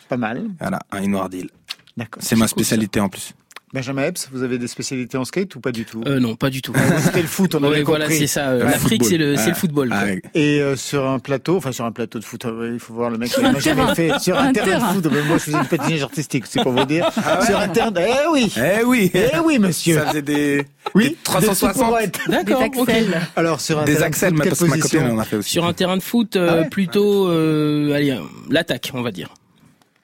[0.09, 0.47] Pas mal.
[0.59, 1.51] Voilà, un Inoardil.
[1.97, 2.23] D'accord.
[2.25, 3.33] C'est ma cool, spécialité en plus.
[3.73, 6.01] Benjamin Epps, vous avez des spécialités en skate ou pas du tout?
[6.07, 6.73] Euh, non, pas du tout.
[7.05, 8.21] C'était le foot, on Ouais, avait voilà, compris.
[8.21, 8.51] c'est ça.
[8.51, 9.09] euh, L'Afrique, football.
[9.09, 9.89] c'est le, Ah, football.
[9.93, 10.23] ah, ouais.
[10.35, 13.11] Et euh, sur un plateau, enfin sur un plateau de foot, euh, il faut voir
[13.11, 13.93] le mec Sur qui un terrain.
[13.97, 14.13] fait.
[14.21, 14.95] Sur un, Un terrain, terrain.
[14.95, 17.11] de foot, mais moi je faisais du patinage artistique, c'est pour vous dire.
[17.45, 19.97] sur un terrain, de- eh oui, Eh oui eh oui monsieur.
[19.97, 21.73] Ça faisait des, oui, des 360.
[21.75, 21.99] des supports.
[22.29, 22.63] Des D'accord.
[22.77, 22.89] ok.
[22.89, 23.21] axels.
[23.35, 25.51] Alors sur un Des terrain de axels, foot, quelle ma copine en a fait aussi.
[25.51, 28.17] Sur un terrain de foot, euh, Ah ouais plutôt, euh, allez,
[28.51, 29.35] l'attaque, on va dire.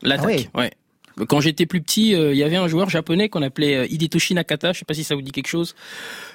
[0.03, 0.73] L'attaque, ouais.
[1.29, 4.35] Quand j'étais plus petit, euh, il y avait un joueur japonais qu'on appelait euh, Hidetoshi
[4.35, 4.73] Nakata.
[4.73, 5.75] Je sais pas si ça vous dit quelque chose.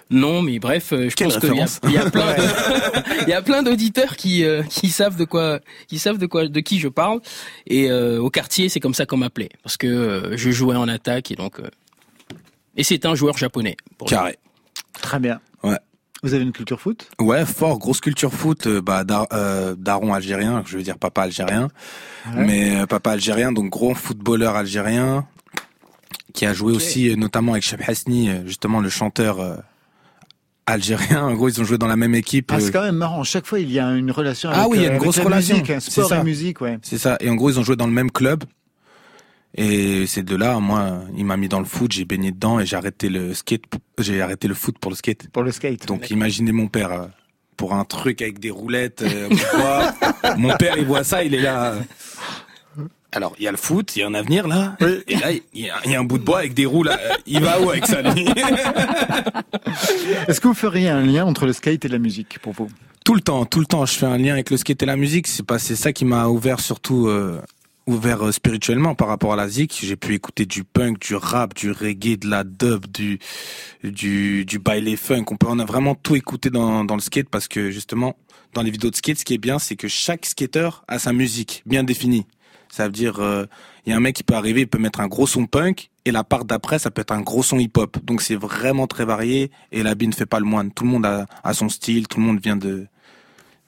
[0.10, 1.80] Non, mais bref, euh, je Quelle pense qu'il y a, référence.
[1.86, 2.36] il y a plein,
[3.24, 6.48] il y a plein d'auditeurs qui euh, qui savent de quoi, qui savent de quoi,
[6.48, 7.22] de qui je parle.
[7.68, 10.88] Et euh, au quartier, c'est comme ça qu'on m'appelait parce que euh, je jouais en
[10.88, 11.60] attaque et donc.
[11.60, 11.70] euh,
[12.78, 13.78] et c'est un joueur japonais.
[13.98, 14.38] pour Carré.
[15.02, 15.40] Très bien.
[16.26, 17.08] Vous avez une culture foot?
[17.20, 21.22] Ouais, fort, grosse culture foot, euh, bah, dar- euh, daron algérien, je veux dire papa
[21.22, 21.68] algérien,
[22.36, 22.46] Ouais.
[22.48, 25.28] mais euh, papa algérien, donc gros footballeur algérien,
[26.34, 29.56] qui a joué aussi notamment avec Cheb Hasni, justement le chanteur euh,
[30.66, 31.24] algérien.
[31.26, 32.52] En gros, ils ont joué dans la même équipe.
[32.52, 33.24] Ah, c'est quand même marrant.
[33.24, 35.18] Chaque fois, il y a une relation Ah avec, oui, il y a une grosse
[35.18, 35.58] la relation.
[35.60, 36.22] musique, sport ça.
[36.22, 36.80] et musique, ouais.
[36.82, 37.18] C'est ça.
[37.20, 38.44] Et en gros, ils ont joué dans le même club.
[39.58, 42.66] Et c'est de là, moi, il m'a mis dans le foot, j'ai baigné dedans et
[42.66, 43.64] j'ai arrêté le skate,
[44.00, 45.30] j'ai arrêté le foot pour le skate.
[45.32, 45.88] Pour le skate.
[45.88, 47.06] Donc imaginez mon père euh,
[47.56, 49.02] pour un truc avec des roulettes.
[49.04, 49.30] euh,
[50.38, 51.76] mon père, il voit ça, il est là.
[53.14, 54.76] Alors, il y a le foot, il y a un avenir là.
[55.08, 56.84] Et là, il y, a- il y a un bout de bois avec des roues
[56.84, 57.00] là.
[57.26, 58.28] Il va où avec ça lui?
[60.28, 62.68] Est-ce que vous feriez un lien entre le skate et la musique pour vous?
[63.06, 64.96] Tout le temps, tout le temps, je fais un lien avec le skate et la
[64.98, 65.28] musique.
[65.28, 67.40] C'est pas, c'est ça qui m'a ouvert surtout, euh,
[67.88, 69.80] ouvert euh, spirituellement par rapport à la zik.
[69.84, 73.20] J'ai pu écouter du punk, du rap, du reggae, de la dub, du,
[73.84, 75.26] du, du baile funk.
[75.32, 78.16] On peut, a vraiment tout écouté dans, dans le skate parce que justement,
[78.54, 81.14] dans les vidéos de skate, ce qui est bien, c'est que chaque skater a sa
[81.14, 82.26] musique bien définie.
[82.70, 83.46] Ça veut dire, euh,
[83.86, 85.92] il y a un mec qui peut arriver, il peut mettre un gros son punk,
[86.04, 88.04] et la part d'après, ça peut être un gros son hip-hop.
[88.04, 90.72] Donc c'est vraiment très varié, et l'habit ne fait pas le moine.
[90.72, 92.88] Tout le monde a, a son style, tout le monde vient de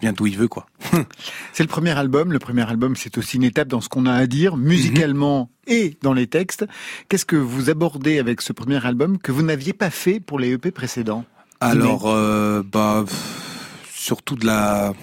[0.02, 0.68] vient d'où il veut, quoi.
[1.54, 2.32] C'est le premier album.
[2.32, 5.98] Le premier album, c'est aussi une étape dans ce qu'on a à dire, musicalement et
[6.04, 6.66] dans les textes.
[7.10, 10.52] Qu'est-ce que vous abordez avec ce premier album que vous n'aviez pas fait pour les
[10.54, 11.26] EP précédents
[11.60, 14.94] Alors, euh, bah, pff, surtout de la,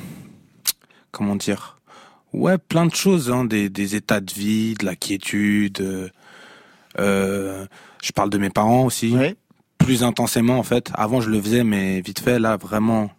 [1.10, 1.76] comment dire,
[2.32, 5.80] ouais, plein de choses, hein, des, des états de vie, de la quiétude.
[5.80, 6.08] euh,
[7.00, 7.66] euh,
[8.02, 9.34] je parle de mes parents aussi, Ouais.
[9.78, 10.90] plus intensément en fait.
[10.94, 13.10] Avant, je le faisais, mais vite fait, là, vraiment,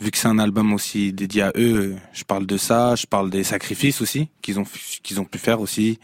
[0.00, 3.30] vu que c'est un album aussi dédié à eux, je parle de ça, je parle
[3.30, 4.64] des sacrifices aussi qu'ils ont
[5.02, 5.98] qu'ils ont pu faire aussi.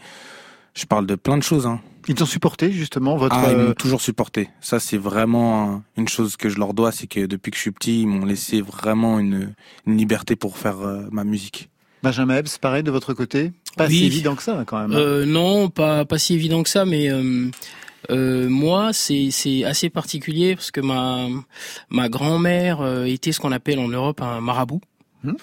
[0.73, 1.65] Je parle de plein de choses.
[1.65, 1.79] Hein.
[2.07, 3.35] Ils t'ont supporté justement votre.
[3.35, 4.49] Ah, ils euh, m'ont toujours supporté.
[4.61, 7.61] Ça, c'est vraiment euh, une chose que je leur dois, c'est que depuis que je
[7.61, 9.53] suis petit, ils m'ont laissé vraiment une,
[9.87, 11.69] une liberté pour faire euh, ma musique.
[12.03, 13.51] Benjamin Epps, pareil de votre côté?
[13.77, 13.97] Pas Oui.
[13.99, 14.91] si évident que ça quand même.
[14.91, 14.99] hein.
[14.99, 17.49] Euh, non, pas pas si évident que ça, mais euh,
[18.09, 21.27] euh, moi c'est c'est assez particulier parce que ma
[21.89, 24.81] ma grand-mère euh, était ce qu'on appelle en Europe un marabout.
[25.23, 25.33] Hmm.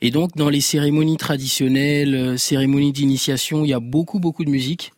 [0.00, 4.50] Et donc dans les cérémonies traditionnelles, euh, cérémonies d'initiation, il y a beaucoup beaucoup de
[4.50, 4.92] musique.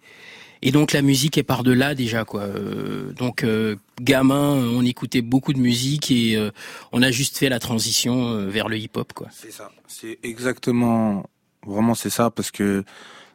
[0.66, 2.40] Et donc la musique est par de là déjà quoi.
[2.42, 6.50] Euh, donc euh, gamin, on écoutait beaucoup de musique et euh,
[6.92, 9.28] on a juste fait la transition euh, vers le hip-hop quoi.
[9.30, 9.70] C'est ça.
[9.88, 11.26] C'est exactement,
[11.66, 12.82] vraiment c'est ça, parce que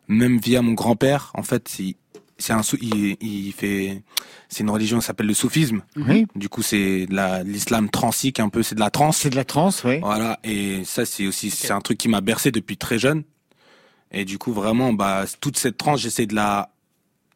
[0.08, 1.80] même via mon grand-père, en fait,
[2.40, 4.02] c'est un, il, il fait,
[4.48, 5.82] c'est une religion qui s'appelle le soufisme.
[5.96, 9.18] Oui, Du coup, c'est de la l'islam transique un peu, c'est de la transe.
[9.18, 10.00] c'est de la trance, oui.
[10.00, 13.24] Voilà, et ça c'est aussi c'est un truc qui m'a bercé depuis très jeune.
[14.12, 16.72] Et du coup vraiment bah toute cette tranche, j'essaie de la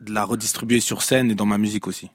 [0.01, 2.09] de la redistribuer sur scène et dans ma musique aussi.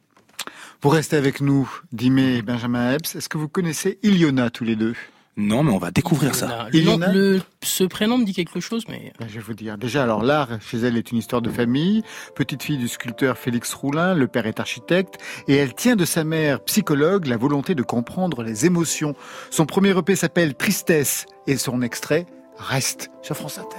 [0.83, 3.15] Vous restez avec nous, Dimé et Benjamin Epps.
[3.17, 4.95] Est-ce que vous connaissez Iliona tous les deux?
[5.41, 6.67] Non, mais on va découvrir ça.
[6.73, 9.79] Le nom- le- ce prénom me dit quelque chose, mais Ben, Je vais vous dire.
[9.79, 12.03] Déjà, alors l'art chez elle est une histoire de famille.
[12.35, 15.15] Petite fille du sculpteur Félix Roulin, le père est architecte
[15.47, 19.15] et elle tient de sa mère, psychologue, la volonté de comprendre les émotions.
[19.51, 22.27] Son premier EP s'appelle Tristesse et son extrait
[22.59, 23.77] Reste sur France Inter.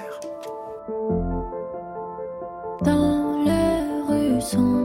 [2.86, 4.79] Dans les rues sombres,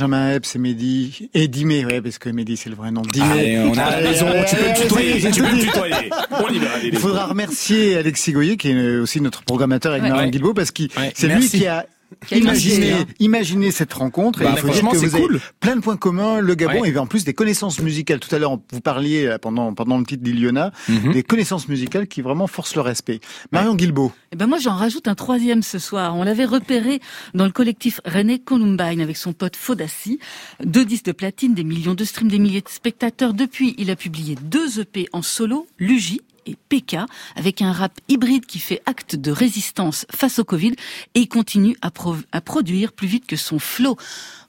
[0.00, 1.28] Benjamin Epps et Mehdi.
[1.34, 3.02] Et Dimé, ouais, parce que Mehdi c'est le vrai nom.
[3.02, 3.26] Dimé.
[3.30, 6.10] Allez, on Allez, maison, allez, tu peux allez, tutoyer, tu peux tutoyer.
[6.30, 10.18] On y va, Il faudra remercier Alexis Goyer, qui est aussi notre programmateur avec Ouais.
[10.18, 10.30] Ouais.
[10.30, 11.12] Guilbault, parce que Ouais.
[11.14, 11.84] c'est lui qui a
[12.30, 13.04] Initié, hein.
[13.18, 14.40] imaginé cette rencontre.
[14.40, 15.40] Bah, et il faut dire franchement, que c'est cool.
[15.60, 16.90] plein de points communs, le Gabon, Ouais.
[16.90, 18.20] et en plus des connaissances musicales.
[18.20, 21.12] Tout à l'heure, vous parliez pendant, pendant le titre d'Iliona, Mhm.
[21.12, 23.20] des connaissances musicales qui vraiment forcent le respect.
[23.52, 24.12] Marion Guilbault.
[24.32, 26.16] Eh ben moi j'en rajoute un troisième ce soir.
[26.16, 27.00] On l'avait repéré
[27.34, 30.18] dans le collectif René Columbine avec son pote Fodassi.
[30.64, 33.34] Deux disques de platine, des millions de streams, des milliers de spectateurs.
[33.34, 36.96] Depuis, il a publié deux EP en solo, Luigi et PK,
[37.36, 40.74] avec un rap hybride qui fait acte de résistance face au Covid
[41.14, 43.96] et continue à, pro- à produire plus vite que son flow.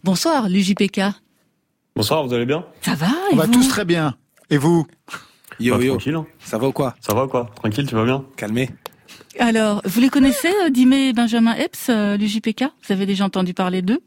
[0.04, 1.01] Bonsoir Luigi PK.
[1.95, 2.65] Bonsoir, vous allez bien?
[2.82, 3.54] Ça va On et va vous?
[3.54, 4.15] tous très bien.
[4.49, 4.88] Et vous?
[5.60, 6.15] Yo Bah, yo, Tranquille.
[6.15, 6.25] hein.
[6.39, 6.95] ça va ou quoi?
[7.01, 7.49] Ça va quoi?
[7.56, 8.23] Tranquille, tu vas bien?
[8.38, 8.69] Calmé.
[9.39, 13.54] Alors, vous les connaissez, euh, Dimé et Benjamin Epps, euh, l'UJPK Vous avez déjà entendu
[13.54, 14.01] parler d'eux?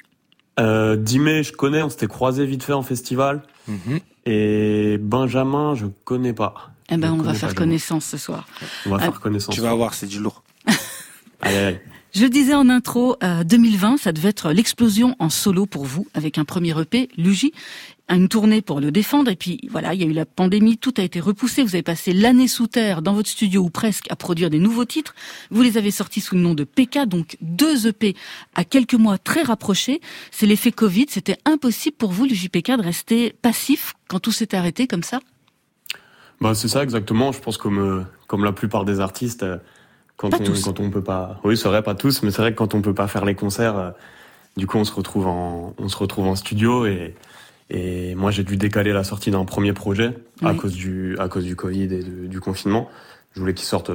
[0.60, 3.42] Euh, Dimé, je connais, on s'était croisés vite fait en festival.
[3.68, 4.00] Mhm.
[4.26, 6.70] Et Benjamin, je connais pas.
[6.90, 8.46] Eh ben, on va faire connaissance ce soir.
[8.86, 9.54] On va Ah, faire connaissance.
[9.54, 10.42] Tu vas voir, c'est du lourd.
[11.40, 11.80] Aïe, aïe.
[12.14, 16.38] Je disais en intro, euh, 2020, ça devait être l'explosion en solo pour vous, avec
[16.38, 17.52] un premier EP, Luigi,
[18.08, 20.94] une tournée pour le défendre, et puis voilà, il y a eu la pandémie, tout
[20.98, 24.16] a été repoussé, vous avez passé l'année sous terre dans votre studio ou presque à
[24.16, 25.12] produire des nouveaux titres,
[25.50, 28.14] vous les avez sortis sous le nom de PK, donc deux EP
[28.54, 32.82] à quelques mois très rapprochés, c'est l'effet Covid, c'était impossible pour vous, Luigi PK, de
[32.82, 35.18] rester passif quand tout s'est arrêté comme ça?
[36.40, 37.32] Bah, c'est ça exactement.
[37.32, 39.58] Je pense comme euh, comme la plupart des artistes, euh,
[40.16, 40.64] quand Pas on tous.
[40.64, 41.40] quand on peut pas.
[41.44, 43.34] Oui, c'est vrai, pas tous, mais c'est vrai que quand on peut pas faire les
[43.34, 43.90] concerts, euh,
[44.56, 47.14] du coup, on se retrouve en on se retrouve en studio et
[47.70, 51.44] et moi j'ai dû décaler la sortie d'un premier projet à cause du à cause
[51.44, 52.88] du Covid et de- du confinement.
[53.34, 53.90] Je voulais qu'il sorte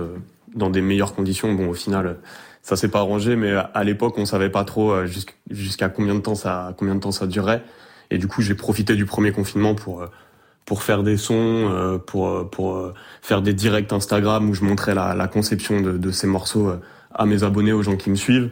[0.55, 1.53] dans des meilleures conditions.
[1.53, 2.17] Bon, au final,
[2.63, 6.19] ça s'est pas arrangé, mais à- l'époque, on savait pas trop jusqu'- jusqu'à combien de
[6.19, 7.63] temps ça combien de temps ça durerait.
[8.11, 10.03] Et du coup, j'ai profité du premier confinement pour
[10.69, 14.63] pour faire des sons, euh, pour euh, pour euh, faire des directs Instagram où je
[14.63, 16.71] montrais la, conception de, ces morceaux
[17.11, 18.51] à mes abonnés, aux gens qui me suivent.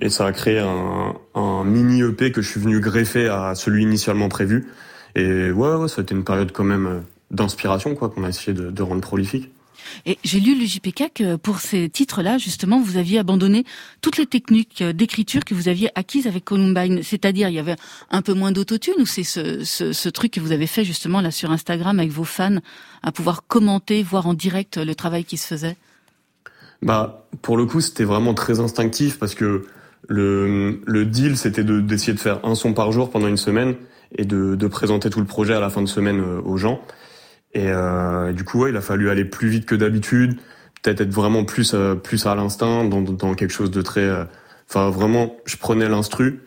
[0.00, 4.28] Et ça a créé un, mini EP que je suis venu greffer à celui initialement
[4.28, 4.66] prévu.
[5.14, 9.00] Et ouais, ouais, c'était une période quand même d'inspiration, quoi, qu'on a essayé de rendre
[9.00, 9.52] prolifique.
[10.06, 13.64] Et j'ai lu le JPK que pour ces titres-là, justement, vous aviez abandonné
[14.00, 17.02] toutes les techniques euh, d'écriture que vous aviez acquises avec Columbine.
[17.02, 17.76] C'est-à-dire, il y avait
[18.10, 21.50] un peu moins d'autotune ou c'est ce, truc que vous avez fait justement là sur
[21.50, 22.58] Instagram avec vos fans
[23.02, 25.76] à pouvoir commenter, voir en direct le travail qui se faisait?
[26.82, 29.64] Bah, pour le coup, c'était vraiment très instinctif parce que
[30.08, 33.76] le, deal, c'était de- d'essayer de faire un son par jour pendant une semaine
[34.16, 36.80] et de, de présenter tout le projet à la fin de semaine euh, aux gens.
[37.54, 40.36] Et euh, du coup, ouais, il a fallu aller plus vite que d'habitude,
[40.82, 44.02] peut-être être vraiment plus euh, plus à l'instinct, dans, dans quelque chose de très.
[44.02, 44.24] euh,
[44.68, 46.40] Enfin, vraiment, je prenais l'instru,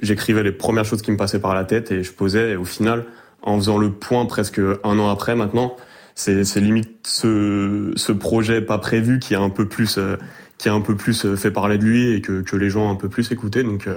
[0.00, 2.52] j'écrivais les premières choses qui me passaient par la tête et je posais.
[2.52, 3.04] Et au final,
[3.42, 5.74] en faisant le point presque un an après, maintenant,
[6.14, 10.16] c'est limite ce ce projet pas prévu qui a un peu plus euh,
[10.56, 12.86] qui a un peu plus euh, fait parler de lui et que que les gens
[12.86, 13.64] ont un peu plus écouté.
[13.64, 13.88] Donc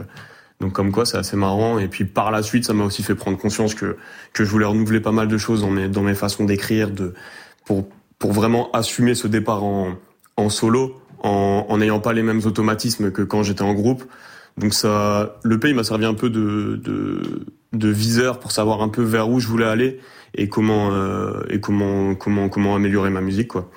[0.59, 3.15] donc comme quoi c'est assez marrant et puis par la suite ça m'a aussi fait
[3.15, 3.97] prendre conscience que
[4.33, 7.13] que je voulais renouveler pas mal de choses dans mes dans mes façons d'écrire de
[7.65, 7.87] pour
[8.19, 9.95] pour vraiment assumer ce départ en
[10.35, 14.03] en solo en en n'ayant pas les mêmes automatismes que quand j'étais en groupe.
[14.57, 17.21] Donc ça le pays m'a servi un peu de de
[17.73, 19.99] de viseur pour savoir un peu vers où je voulais aller
[20.33, 23.69] et comment euh, et comment comment comment améliorer ma musique quoi.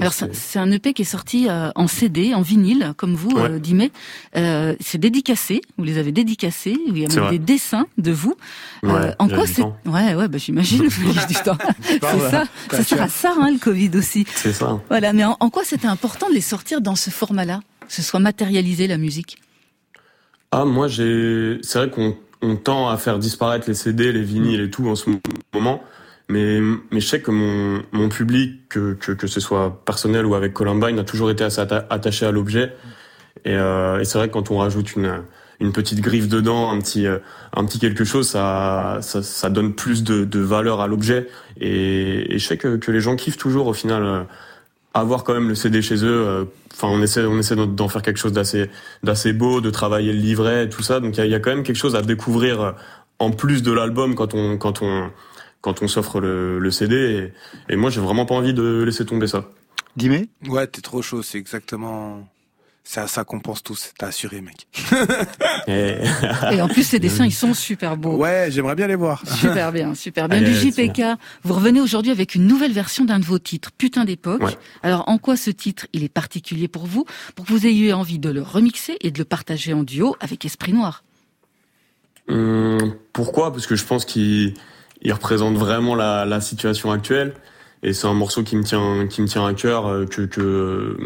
[0.00, 3.50] Alors c'est un EP qui est sorti euh, en CD, en vinyle, comme vous, Ouais.
[3.50, 3.90] euh, Dimé.
[4.36, 7.30] Euh, c'est dédicacé, vous les avez dédicacés, il y a même vrai.
[7.32, 8.34] des dessins de vous.
[8.84, 9.62] Euh, Ouais, en quoi c'est.
[9.86, 10.82] Ouais, ouais, bah j'imagine.
[11.28, 11.58] du temps.
[11.82, 12.44] c'est ça.
[12.70, 14.26] Ça sert à ça, hein, le Covid aussi.
[14.34, 14.80] C'est ça.
[14.88, 18.02] Voilà, mais en, en quoi c'était important de les sortir dans ce format-là, que ce
[18.02, 19.38] soit matérialisé la musique?
[20.52, 21.58] Ah, moi, j'ai.
[21.62, 24.94] C'est vrai qu'on on tend à faire disparaître les CD, les vinyles et tout en
[24.94, 25.10] ce
[25.54, 25.82] moment.
[26.28, 26.60] Mais,
[26.90, 30.54] mais je sais que mon, mon public, que, que, que ce soit personnel ou avec
[30.54, 32.72] Columbine, a toujours été assez atta- attaché à l'objet.
[33.44, 35.20] Et, euh, et c'est vrai que quand on rajoute une,
[35.60, 37.18] une petite griffe dedans, un petit, euh,
[37.54, 41.28] un petit quelque chose, ça, ça, ça donne plus de, de valeur à l'objet.
[41.60, 44.02] Et, et je sais que, que les gens kiffent toujours au final.
[44.04, 44.22] euh,
[44.96, 46.26] avoir quand même le CD chez eux.
[46.26, 48.68] euh, Enfin, on essaie, on essaie d'en- faire quelque chose d'assez,
[49.04, 50.98] d'assez beau, de travailler le livret, et tout ça.
[51.00, 52.74] Donc il y a, y a quand même quelque chose à découvrir
[53.20, 55.10] en plus de l'album quand on, quand on,
[55.64, 57.32] quand on s'offre le, le CD.
[57.68, 59.48] Et, et moi, j'ai vraiment pas envie de laisser tomber ça.
[59.96, 62.28] Dimé Ouais, t'es trop chaud, c'est exactement.
[62.86, 64.66] C'est à ça qu'on pense tous, t'as assuré, mec.
[65.66, 65.94] Et...
[66.52, 68.16] Et en plus, ces dessins, ils sont super beaux.
[68.16, 69.22] Ouais, j'aimerais bien les voir.
[69.26, 70.36] Super bien, super bien.
[70.36, 71.00] Allez, Du JPK,
[71.44, 74.42] vous revenez aujourd'hui avec une nouvelle version d'un de vos titres, Putain d'époque.
[74.42, 74.58] Ouais.
[74.82, 78.18] Alors, en quoi ce titre, il est particulier pour vous, pour que vous ayez envie
[78.18, 81.04] de le remixer et de le partager en duo avec Esprit Noir?
[82.28, 83.50] Hum, pourquoi?
[83.50, 84.52] Parce que je pense qu'il
[85.04, 87.34] il représente vraiment la, la situation actuelle.
[87.82, 90.40] Et c'est un morceau qui me tient qui me tient à cœur euh, que, que
[90.40, 90.96] euh,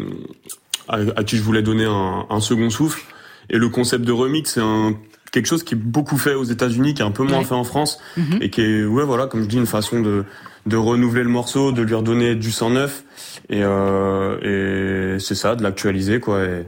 [0.87, 3.03] à, à qui je voulais donner un, un second souffle.
[3.49, 4.95] Et le concept de remix c'est un
[5.31, 7.43] quelque chose qui est beaucoup fait aux États-Unis qui est un peu moins Ouais.
[7.43, 7.99] fait en France.
[8.17, 8.37] Mhm.
[8.41, 10.23] et qui est ouais voilà comme je dis une façon de
[10.65, 13.03] de renouveler le morceau de lui redonner du sang neuf.
[13.49, 16.43] Et euh, et c'est ça de l'actualiser quoi.
[16.45, 16.65] Et,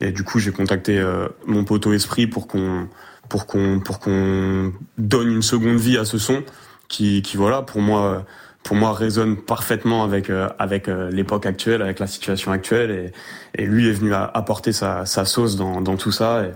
[0.00, 2.88] et du coup j'ai contacté euh, mon poteau esprit pour qu'on
[3.30, 6.42] pour qu'on pour qu'on donne une seconde vie à ce son
[6.88, 8.24] qui qui voilà pour moi
[8.62, 12.90] pour moi résonne parfaitement avec euh, avec euh, l'époque actuelle avec la situation actuelle.
[12.90, 16.44] Et et lui est venu apporter sa sa sauce dans dans tout ça.
[16.44, 16.50] Et,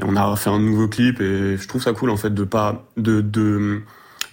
[0.00, 1.20] et on a fait un nouveau clip.
[1.20, 3.82] Et je trouve ça cool en fait de pas de de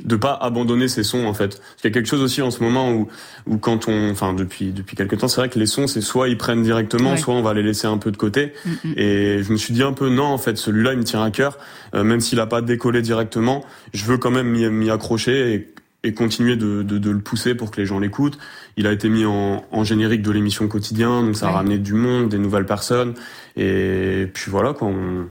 [0.04, 1.62] de pas abandonner ses sons en fait.
[1.80, 3.08] Il y a quelque chose aussi en ce moment où
[3.48, 6.28] où quand on, enfin depuis depuis quelques temps, c'est vrai que les sons c'est soit
[6.30, 7.18] ils prennent directement, Ouais.
[7.18, 8.54] soit on va les laisser un peu de côté.
[8.66, 8.93] Mm, mm.
[8.98, 11.32] Et je me suis dit un peu non en fait, celui-là il me tient à
[11.32, 11.58] cœur,
[11.93, 15.72] Euh, même s'il a pas décollé directement, je veux quand même m'y accrocher et
[16.08, 18.38] et continuer de, de, de le pousser pour que les gens l'écoutent.
[18.78, 21.56] Il a été mis en, en générique de l'émission quotidien, donc ça a Ouais.
[21.56, 23.16] ramené du monde, des nouvelles personnes.
[23.58, 25.26] Et puis voilà, quoi, on,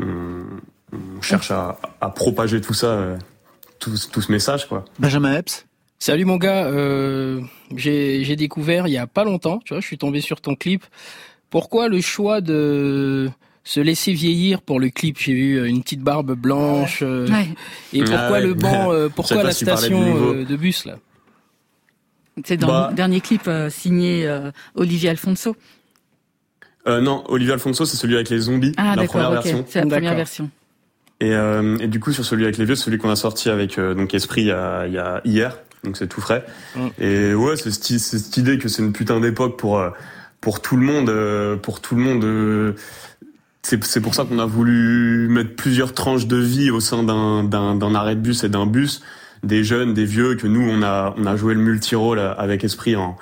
[0.00, 0.06] on,
[0.94, 3.16] on cherche à, à propager tout ça, euh,
[3.84, 4.68] tout, tout ce message.
[4.68, 4.84] Quoi.
[4.98, 5.66] Benjamin Epps
[5.98, 7.40] Salut mon gars, euh,
[7.76, 10.84] j'ai découvert il y a pas longtemps, tu vois, je suis tombé sur ton clip.
[11.50, 13.30] Pourquoi le choix de
[13.62, 15.16] se laisser vieillir pour le clip?
[15.18, 16.98] J'ai vu euh, une petite barbe blanche.
[17.02, 17.48] euh, Ouais.
[17.94, 18.42] Et pourquoi Ah ouais.
[18.42, 20.96] le banc euh, Pourquoi la si station euh, de bus là?
[22.44, 22.88] C'est dans Bah.
[22.90, 25.56] le dernier clip euh, signé euh, Olivier Alfonso.
[26.86, 29.64] Euh, non, Olivier Alfonso, c'est celui avec les zombies, Ah la première version.
[29.68, 30.50] C'est la première version.
[31.20, 33.78] Et, euh, et du coup, sur celui avec les vieux, celui qu'on a sorti avec
[33.78, 36.44] euh, donc Esprit il y a, il y a hier, donc c'est tout frais.
[36.74, 36.88] Mm.
[36.98, 39.90] Et ouais, c'est cette, idée que c'est une putain d'époque pour euh,
[40.40, 42.24] pour tout le monde, euh, pour tout le monde.
[42.24, 42.72] euh,
[43.62, 47.94] c'est c'est pour ça qu'on a voulu mettre plusieurs tranches de vie au sein d'un
[47.94, 49.02] arrêt de bus et d'un bus,
[49.42, 52.96] des jeunes, des vieux, que nous on a on a joué le multirôle avec Esprit
[52.96, 53.16] en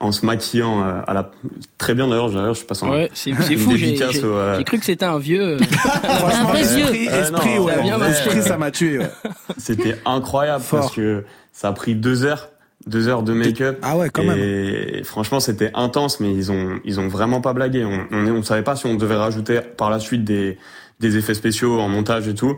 [0.00, 1.30] en se maquillant euh, à la
[1.78, 2.30] très bien d'ailleurs.
[2.30, 3.76] D'ailleurs, je passe en Ouais, c'est fou.
[3.76, 5.42] J'ai dédicace j'ai- au, euh, j'ai cru que c'était un vieux.
[5.42, 5.58] euh,
[6.04, 6.78] Un vrai vieux.
[6.80, 7.74] Esprit, esprit, non, ouais.
[8.12, 8.30] ça.
[8.36, 8.98] Esprit, m'a tué.
[8.98, 9.10] ouais.
[9.58, 10.80] C'était incroyable Fort.
[10.80, 12.50] parce que ça a pris deux heures,
[12.86, 13.78] deux heures de make-up.
[13.82, 14.38] Ah ouais, quand même.
[14.38, 17.84] Et franchement, c'était intense, mais ils ont, ils ont vraiment pas blagué.
[17.84, 20.58] On, on, est- on savait pas si on devait rajouter par la suite des,
[21.00, 22.56] des effets spéciaux en montage et tout.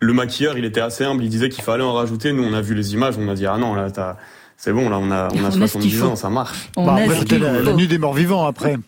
[0.00, 1.24] Le maquilleur, il était assez humble.
[1.24, 2.32] Il disait qu'il fallait en rajouter.
[2.32, 4.16] Nous, on a vu les images, on a dit ah non là, t'as-
[4.56, 6.06] c'est bon là, on a, on a a ce qu'il 70 faut.
[6.06, 6.68] ans, ça marche.
[6.76, 7.34] On Bah, a après, ce
[7.64, 8.76] la, nuit des morts vivants après.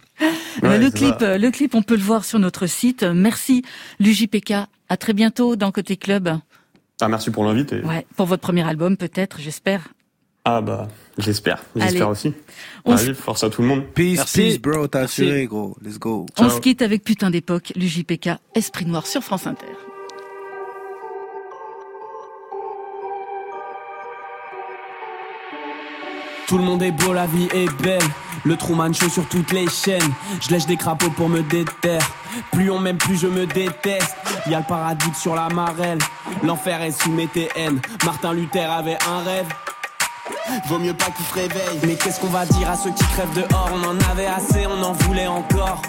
[0.62, 1.36] Ouais, le clip, ça.
[1.36, 3.02] le clip, on peut le voir sur notre site.
[3.02, 3.62] Merci
[4.00, 4.52] l'UJPK.
[4.88, 6.30] À très bientôt dans Côté Club.
[7.02, 7.74] Ah merci pour l'invite.
[7.74, 9.88] et- Ouais, pour votre premier album peut-être, j'espère.
[10.46, 10.88] Ah bah
[11.18, 12.32] j'espère, j'espère aussi.
[12.86, 13.82] On Allez, force à tout le monde.
[13.94, 14.40] Peace, Merci.
[14.42, 14.86] peace, bro.
[14.86, 15.76] T'as assuré, gros.
[15.84, 16.24] Let's go.
[16.38, 19.66] On se quitte avec Putain d'époque, l'UJPK, Esprit Noir sur France Inter.
[26.46, 28.02] Tout le monde est beau, la vie est belle.
[28.44, 30.12] Le Truman Show sur toutes les chaînes.
[30.40, 32.08] Je lèche des crapauds pour me déterre.
[32.52, 34.16] Plus on m'aime, plus je me déteste.
[34.46, 35.98] Y a le paradis sur la marelle.
[36.44, 37.80] L'enfer est sous mes TN.
[38.04, 39.46] Martin Luther avait un rêve.
[40.68, 41.80] Vaut mieux pas qu'il se réveille.
[41.84, 43.70] Mais qu'est-ce qu'on va dire à ceux qui crèvent dehors?
[43.74, 45.82] On en avait assez, on en voulait encore.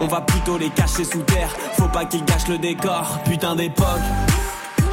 [0.00, 1.50] On va plutôt les cacher sous terre.
[1.76, 3.18] Faut pas qu'ils gâchent le décor.
[3.24, 4.02] Putain d'époque.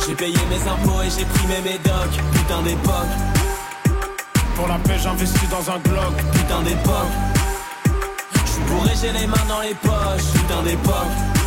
[0.08, 2.20] J'ai payé mes impôts et j'ai pris mes médocs.
[2.34, 3.41] Putain d'époque.
[4.56, 6.14] Pour la paix, j'investis dans un Glock.
[6.32, 7.12] putain d'époque.
[8.45, 11.41] J'suis bourré, j'ai les mains dans les poches, putain d'époque.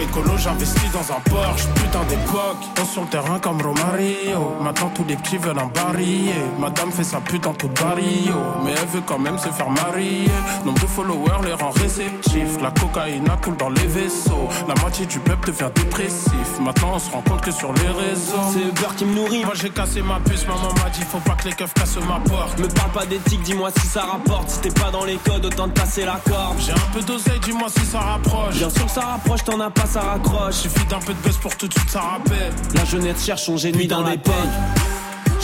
[0.00, 2.56] Écolo, j'investis dans un Porsche, putain d'époque.
[2.80, 4.56] On sur le terrain comme Romario.
[4.60, 6.34] Maintenant, tous les petits veulent un bariller.
[6.58, 8.34] Madame fait sa pute en tout barrio.
[8.64, 10.28] Mais elle veut quand même se faire marier.
[10.64, 12.60] Nombre de followers les rend réceptifs.
[12.62, 14.48] La cocaïne coule dans les vaisseaux.
[14.66, 16.60] La moitié du peuple devient dépressif.
[16.60, 18.32] Maintenant, on se rend compte que sur les réseaux.
[18.52, 19.44] C'est le beurre qui me nourrit.
[19.44, 20.46] Moi, j'ai cassé ma puce.
[20.46, 22.58] Maman m'a dit, faut pas que les keufs cassent ma porte.
[22.58, 24.48] Me parle pas d'éthique, dis-moi si ça rapporte.
[24.48, 26.56] Si t'es pas dans les codes, autant te passer la corde.
[26.58, 28.56] J'ai un peu d'oseille, dis-moi si ça rapproche.
[28.56, 30.54] Bien sûr que ça rapproche, t'en as pas, ça raccroche.
[30.54, 32.52] Suffit d'un peu de buzz pour tout de suite ça rappelle.
[32.74, 34.52] La jeunesse cherche son génie dans des peines.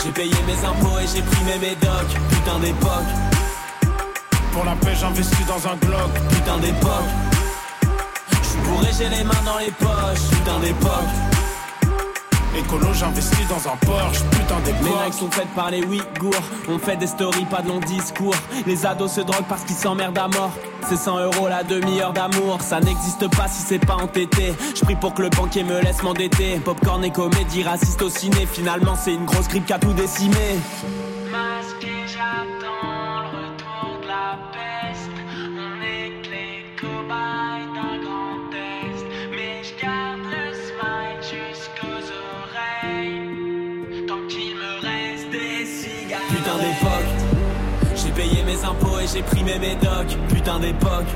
[0.02, 3.10] J'ai payé mes impôts et j'ai pris mes médocs, putain d'époque.
[4.52, 6.10] Pour la paix, j'investis dans un Glock.
[6.30, 7.08] Putain d'époque.
[8.42, 11.37] J'suis bourré, j'ai les mains dans les poches, putain d'époque.
[12.56, 15.04] Écolo, j'investis dans un Porsche, putain Mes d'époque.
[15.04, 16.34] likes sont faites par les Ouïghours.
[16.68, 18.34] On fait des stories, pas de longs discours.
[18.66, 20.50] Les ados se droguent parce qu'ils s'emmerdent à mort.
[20.88, 22.58] C'est 100 euros la demi-heure d'amour.
[22.60, 24.54] Ça n'existe pas si c'est pas entêté.
[24.74, 26.58] Je prie pour que le banquier me laisse m'endetter.
[26.64, 28.46] Popcorn et comédie, raciste au ciné.
[28.50, 30.58] Finalement, c'est une grosse grippe qui a tout décimé.
[32.06, 32.57] J'attends
[49.12, 50.16] j'ai pris mes médocs.
[50.28, 51.06] Putain d'époque.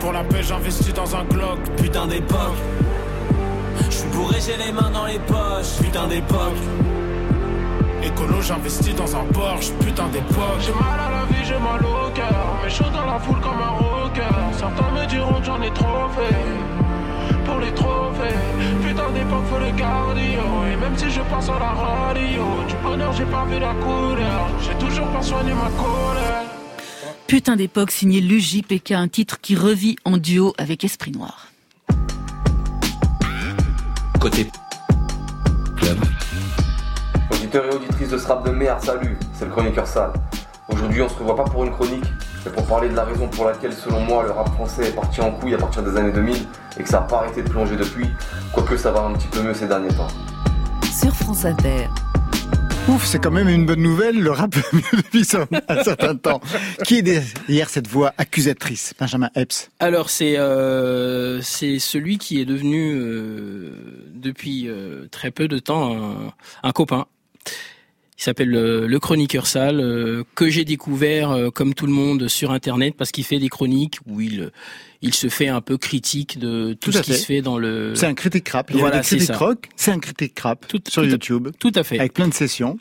[0.00, 1.58] Pour la paix, j'investis dans un Glock.
[1.76, 2.56] Putain d'époque.
[3.90, 5.76] J'suis bourré, j'ai les mains dans les poches.
[5.82, 6.56] Putain d'époque.
[8.02, 10.60] Écolo, j'investis dans un Porsche, putain d'époque.
[10.60, 12.58] J'ai mal à la vie, j'ai mal au cœur.
[12.62, 14.22] Mais chaud dans la foule comme un rocker.
[14.52, 16.75] Certains me diront que j'en ai trop fait.
[17.44, 18.34] Pour les trophées,
[18.82, 20.42] putain d'époque, faut le cardio.
[20.72, 24.48] Et même si je passe à la radio, du bonheur, j'ai pas vu la couleur.
[24.60, 26.44] J'ai toujours pas soigné ma colère.
[27.26, 31.48] Putain d'époque signé l'UJPK, un titre qui revit en duo avec Esprit Noir.
[34.20, 34.48] Côté
[37.30, 40.12] Auditeurs et auditrices de ce rap de merde, salut, c'est le chroniqueur sale.
[40.68, 42.04] Aujourd'hui, on se revoit pas pour une chronique,
[42.46, 45.20] mais pour parler de la raison pour laquelle, selon moi, le rap français est parti
[45.20, 46.36] en couille à partir des années 2000
[46.78, 48.06] et que ça n'a pas arrêté de plonger depuis,
[48.52, 50.08] quoique ça va un petit peu mieux ces derniers temps.
[50.84, 51.88] Sur France Inter.
[52.88, 54.54] Ouf, c'est quand même une bonne nouvelle, le rap
[54.92, 55.26] depuis
[55.68, 56.40] un certain temps.
[56.84, 59.70] Qui est derrière cette voix accusatrice Benjamin Epps?
[59.80, 63.72] Alors c'est euh, c'est celui qui est devenu euh,
[64.14, 66.32] depuis euh, très peu de temps un,
[66.62, 67.06] un copain.
[68.18, 72.28] Il s'appelle le, le chroniqueur sale euh, que j'ai découvert euh, comme tout le monde
[72.28, 74.50] sur internet parce qu'il fait des chroniques où il
[75.02, 77.18] il se fait un peu critique de tout, ce qui fait.
[77.18, 78.70] se fait dans le C'est un critique rap.
[78.70, 79.38] Il y a Voilà, des c'est critiques ça.
[79.38, 81.48] rock, c'est un critique rap sur tout à- YouTube.
[81.58, 81.98] Tout à fait.
[81.98, 82.78] Avec plein de sessions.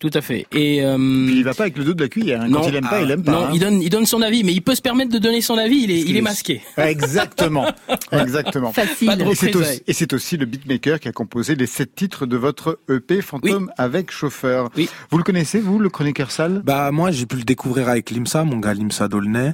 [0.00, 0.46] Tout à fait.
[0.52, 2.40] Et euh, Puis il va pas avec le dos de la cuillère.
[2.40, 2.48] hein.
[2.50, 3.32] Quand il aime pas, il aime pas.
[3.32, 3.50] Non, hein.
[3.52, 5.82] il donne, il donne son avis, mais il peut se permettre de donner son avis.
[5.82, 6.62] Il est, il est masqué.
[6.78, 7.66] Exactement.
[8.12, 8.72] Exactement.
[8.72, 9.08] Facile.
[9.08, 11.94] Pas de Et c'est aussi, et c'est aussi le beatmaker qui a composé les sept
[11.94, 14.70] titres de votre EP Fantôme avec chauffeur.
[15.10, 18.44] Vous le connaissez, vous, le chroniqueur sale Bah moi j'ai pu le découvrir avec Limsa,
[18.44, 19.52] mon gars Limsa Dolnay.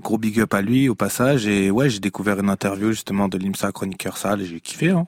[0.00, 3.36] Gros big up à lui au passage et ouais j'ai découvert une interview justement de
[3.36, 4.90] Limsa chroniqueur sale et j'ai kiffé.
[4.90, 5.06] Hein.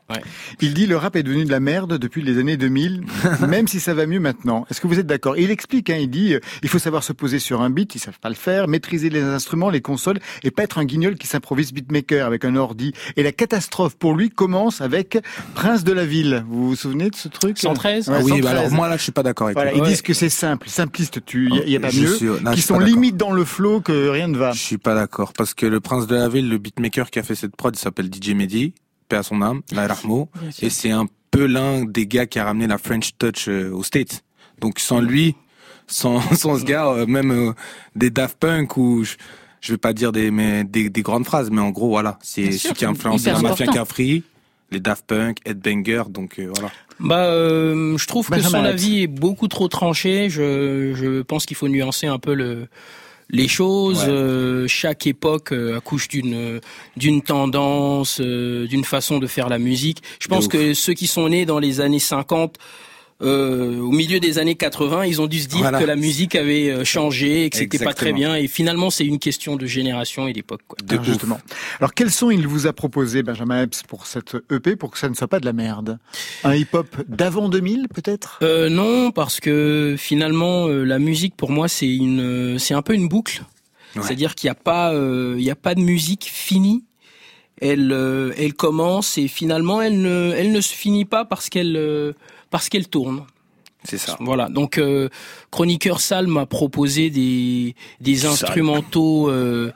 [0.61, 3.05] Il dit le rap est devenu de la merde depuis les années 2000,
[3.49, 4.67] même si ça va mieux maintenant.
[4.71, 5.37] Est-ce que vous êtes d'accord?
[5.39, 7.99] Il explique, hein, il dit, euh, il faut savoir se poser sur un beat, ils
[8.01, 11.27] savent pas le faire, maîtriser les instruments, les consoles, et pas être un guignol qui
[11.29, 12.93] s'improvise beatmaker avec un ordi.
[13.17, 15.19] Et la catastrophe pour lui commence avec
[15.55, 16.45] Prince de la Ville.
[16.49, 17.59] Vous vous souvenez de ce truc?
[17.59, 18.09] 113?
[18.09, 18.43] Ouais, Ah oui, 113.
[18.45, 19.79] bah alors moi là je suis pas d'accord avec Voilà, lui.
[19.81, 22.27] ils disent que c'est simple, simpliste, tu, y a, y a pas Je mieux, suis-
[22.27, 24.51] non, je qui sont pas limite dans le flow que rien ne va.
[24.53, 27.23] Je suis pas d'accord parce que le prince de la ville, le beatmaker qui a
[27.23, 28.75] fait cette prod, il s'appelle DJ Mehdi,
[29.09, 30.29] paix à son âme, la Rahmo,
[30.61, 33.85] et c'est un peu l'un des gars qui a ramené la French Touch euh, aux
[33.85, 34.25] States.
[34.61, 35.37] Donc sans lui,
[35.87, 37.53] sans, sans ce gars, euh, même euh,
[37.95, 39.17] des Daft Punk ou je,
[39.61, 42.53] je vais pas dire des, mais des, des grandes phrases, mais en gros voilà, c'est
[42.53, 43.67] ce qui a influencé la mafia.
[43.67, 44.25] Cafri,
[44.71, 46.71] les Daft Punk, Headbanger, donc euh, voilà.
[46.99, 50.29] Bah, euh, je trouve que son avis est beaucoup trop tranché.
[50.29, 52.69] Je, je pense qu'il faut nuancer un peu le
[53.33, 54.05] les choses.
[54.05, 54.11] Ouais.
[54.11, 56.61] Euh, chaque époque euh, accouche d'une
[56.97, 60.03] d'une tendance, euh, d'une façon de faire la musique.
[60.21, 62.57] Je pense que ceux qui sont nés dans les années 50
[63.23, 65.79] euh, au milieu des années 80, ils ont dû se dire Voilà.
[65.79, 68.35] que la musique avait euh, changé et que c'était pas très bien.
[68.37, 70.63] Et finalement, c'est une question de génération et d'époque.
[70.67, 70.79] quoi.
[70.91, 71.39] Alors, justement.
[71.79, 75.09] Alors, quels sons il vous a proposé, Benjamin Epps, pour cette EP, pour que ça
[75.09, 75.99] ne soit pas de la merde?
[76.45, 78.39] Un hip-hop d'avant 2000, peut-être?
[78.43, 82.83] Euh, non, parce que finalement, euh, la musique pour moi c'est une, euh, c'est un
[82.83, 83.43] peu une boucle.
[84.01, 86.85] C'est-à-dire qu'il n'y a pas, euh, il y a pas de musique finie.
[87.61, 91.77] Elle, euh, elle commence et finalement elle ne, elle ne se finit pas parce qu'elle,
[91.77, 92.13] euh,
[92.51, 93.25] parce qu'elle tourne.
[93.85, 94.17] C'est ça.
[94.21, 94.49] Voilà.
[94.49, 95.09] Donc, euh,
[95.51, 99.73] Chroniqueur Sale m'a proposé des, des instrumentaux euh,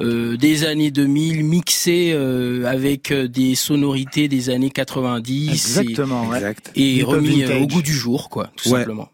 [0.00, 5.50] euh, des années 2000 mixés euh, avec des sonorités des années 90.
[5.50, 6.36] Exactement, et, ouais.
[6.36, 6.70] Exact.
[6.76, 8.78] et remis euh, au goût du jour, quoi, tout Ouais.
[8.80, 9.08] simplement.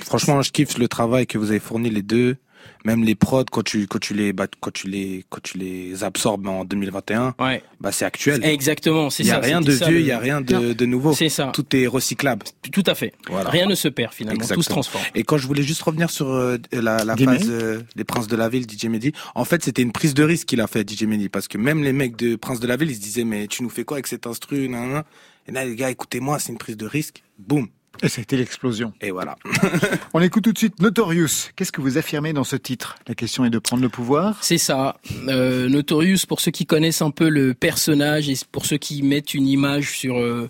[0.00, 2.36] Franchement, je kiffe le travail que vous avez fourni les deux.
[2.84, 6.04] Même les prods quand tu quand tu les bah, quand tu les quand tu les
[6.04, 7.62] absorbes en 2021, ouais.
[7.80, 8.44] bah c'est actuel.
[8.44, 10.84] Exactement, c'est Il y a ça, rien de ça, vieux, il y a rien de,
[10.84, 11.12] nouveau.
[11.12, 11.50] C'est ça.
[11.54, 12.44] Tout est recyclable.
[12.72, 13.12] Tout à fait.
[13.28, 13.50] Voilà.
[13.50, 15.04] Rien ne se perd finalement, tout se transforme.
[15.14, 18.36] Et quand je voulais juste revenir sur euh, la, la phase euh, des Princes de
[18.36, 21.04] la Ville, DJ Mehdi, en fait c'était une prise de risque qu'il a fait DJ
[21.04, 23.46] Mehdi parce que même les mecs de Princes de la Ville ils se disaient mais
[23.46, 25.02] tu nous fais quoi avec cet instru nan, nan.
[25.46, 27.68] Et là les gars écoutez-moi c'est une prise de risque, boum.
[28.02, 28.92] Et ça a été l'explosion.
[29.00, 29.36] Et voilà.
[30.14, 31.50] On écoute tout de suite Notorious.
[31.54, 32.96] Qu'est-ce que vous affirmez dans ce titre?
[33.06, 34.38] La question est de prendre le pouvoir.
[34.40, 34.98] C'est ça.
[35.28, 39.34] Euh, Notorious, pour ceux qui connaissent un peu le personnage et pour ceux qui mettent
[39.34, 40.48] une image sur euh,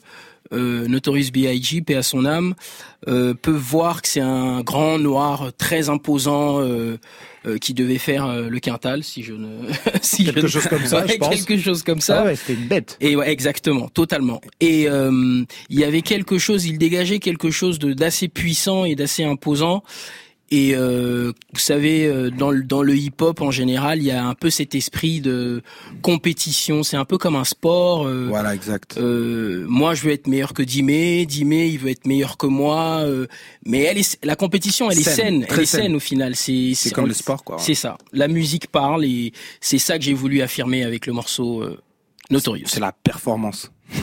[0.52, 2.54] euh, Notorious B.I.G., paix à son âme,
[3.08, 6.60] euh, peuvent voir que c'est un grand noir très imposant
[7.46, 9.48] euh, qui devait faire euh, le quintal, si je ne...
[10.02, 11.34] si Quelque je ne- chose comme ça, je Ouais, pense.
[11.34, 12.20] Quelque chose comme ça.
[12.20, 12.96] Ah ouais, c'était une bête.
[13.00, 14.40] Et ouais, exactement, totalement.
[14.60, 18.94] Et euh, il y avait quelque chose, il dégageait quelque chose de d'assez puissant et
[18.94, 19.82] d'assez imposant.
[20.54, 24.22] Et euh, vous savez, euh, dans le, dans le hip-hop en général, il y a
[24.22, 25.62] un peu cet esprit de
[26.02, 26.82] compétition.
[26.82, 28.06] C'est un peu comme un sport.
[28.06, 28.98] euh, Voilà, exact.
[28.98, 31.24] euh, moi, je veux être meilleur que Dimé.
[31.24, 32.98] Dimé, il veut être meilleur que moi.
[33.00, 33.26] euh,
[33.64, 35.46] mais elle est, la compétition, elle est Saine.
[35.48, 35.96] Elle est saine saine.
[35.96, 36.36] au final.
[36.36, 37.56] C'est C'est comme le sport, quoi.
[37.58, 37.96] C'est ça.
[38.12, 39.32] La musique parle et
[39.62, 41.80] c'est ça que j'ai voulu affirmer avec le morceau euh,
[42.30, 42.66] Notorious.
[42.66, 43.72] C'est la performance.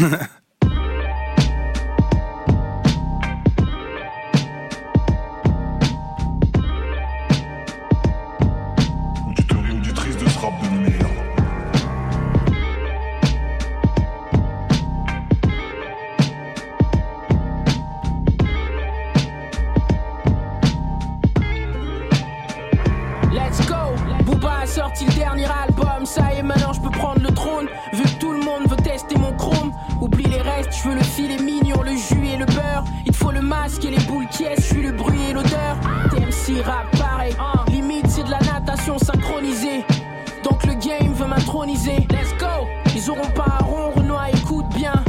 [26.10, 27.68] ça y est maintenant je peux prendre le trône.
[27.93, 31.03] Vu que tout le monde veut tester mon chrome, oublie les restes, je veux le
[31.03, 32.84] filet mignon, le jus et le beurre.
[33.05, 35.34] Il te faut le masque et les boules qui est, je suis le bruit et
[35.34, 35.78] l'odeur.
[36.12, 37.36] TMC rap pareil,
[37.72, 39.86] limite c'est de la natation synchronisée.
[40.43, 42.07] Donc le game veut m'introniser.
[42.10, 42.68] Let's go!
[42.95, 45.03] Ils auront pas un rond, Renoir, écoute bien.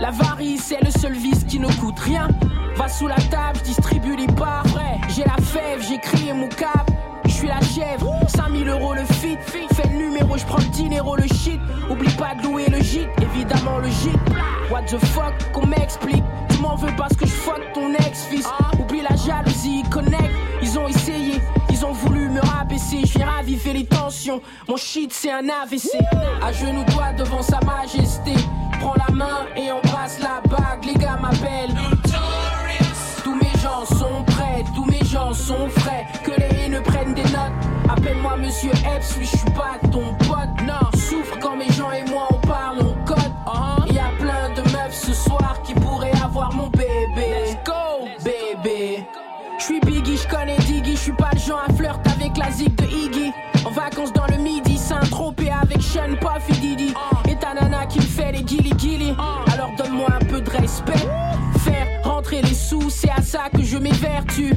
[0.00, 2.28] L'avarice c'est le seul vice qui ne coûte rien.
[2.76, 4.64] Va sous la table, je distribue les parts.
[5.08, 6.90] J'ai la fève, j'ai crié mon cap.
[7.24, 9.36] Je suis la chèvre, 5000 euros le fit.
[10.38, 11.60] Je prends le dinero, le shit.
[11.90, 14.18] Oublie pas de louer le gîte, évidemment le gîte.
[14.70, 16.22] What the fuck, qu'on m'explique.
[16.50, 18.46] Tu m'en veux parce que je fuck ton ex-fils.
[18.78, 20.30] Oublie la jalousie, connect.
[20.62, 21.40] Ils ont essayé,
[21.70, 23.00] ils ont voulu me rabaisser.
[23.04, 24.40] Je viens raviver les tensions.
[24.68, 25.88] Mon shit, c'est un AVC.
[26.40, 28.34] À genoux, toi devant sa majesté.
[28.80, 30.84] Prends la main et embrasse la bague.
[30.84, 31.74] Les gars m'appellent.
[33.24, 35.87] Tous mes gens sont prêts, tous mes gens sont frais.
[38.48, 40.66] Monsieur Epps, oui, je suis pas ton pote.
[40.66, 43.18] Non, souffre quand mes gens et moi on parle, on code.
[43.88, 47.28] Il y a plein de meufs ce soir qui pourraient avoir mon bébé.
[47.44, 49.06] Let's go, bébé.
[49.58, 52.50] Je suis Biggie, je connais Diggy, je suis pas le genre à flirt avec la
[52.50, 53.32] zig de Iggy.
[53.66, 56.94] En vacances dans le midi, Saint-Tropez avec Sean, Puff et Didi.
[57.28, 59.14] Et ta nana qui me fait les guili guili.
[59.52, 61.06] Alors donne-moi un peu de respect.
[62.28, 64.52] Rentrer les sous, c'est à ça que je m'évertue.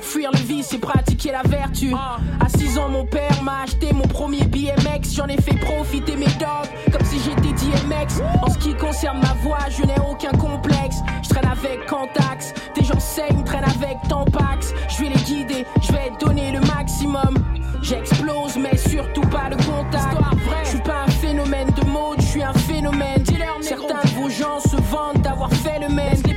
[0.00, 1.94] Fuir le vice et pratiquer la vertu.
[1.94, 5.14] À 6 ans, mon père m'a acheté mon premier BMX.
[5.14, 8.20] J'en ai fait profiter mes dogs comme si j'étais DMX.
[8.42, 10.96] En ce qui concerne ma voix, je n'ai aucun complexe.
[11.22, 14.74] Je traîne avec Cantax, des gens saignent, traînent avec Tampax.
[14.88, 17.38] Je vais les guider, je vais donner le maximum.
[17.82, 20.16] J'explose, mais surtout pas le contact.
[20.64, 23.22] Je suis pas un phénomène de mode, je suis un phénomène.
[23.60, 26.31] Certains de vos gens se vantent d'avoir fait le même.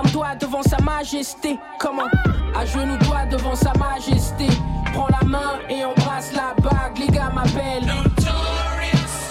[0.00, 1.58] Prosterne-toi devant sa majesté.
[1.78, 2.08] Comment
[2.54, 4.46] À genoux toi devant sa majesté.
[4.94, 6.98] Prends la main et embrasse la bague.
[6.98, 7.92] Les gars m'appellent.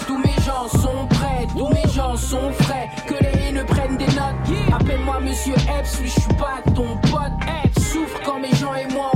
[0.06, 2.88] Tous mes gens sont prêts, tous mes gens sont frais.
[3.06, 4.72] Que les haineux prennent des notes.
[4.72, 7.32] Appelle-moi Monsieur Epps, je suis pas ton pote.
[7.64, 9.10] Epps souffre quand mes gens et moi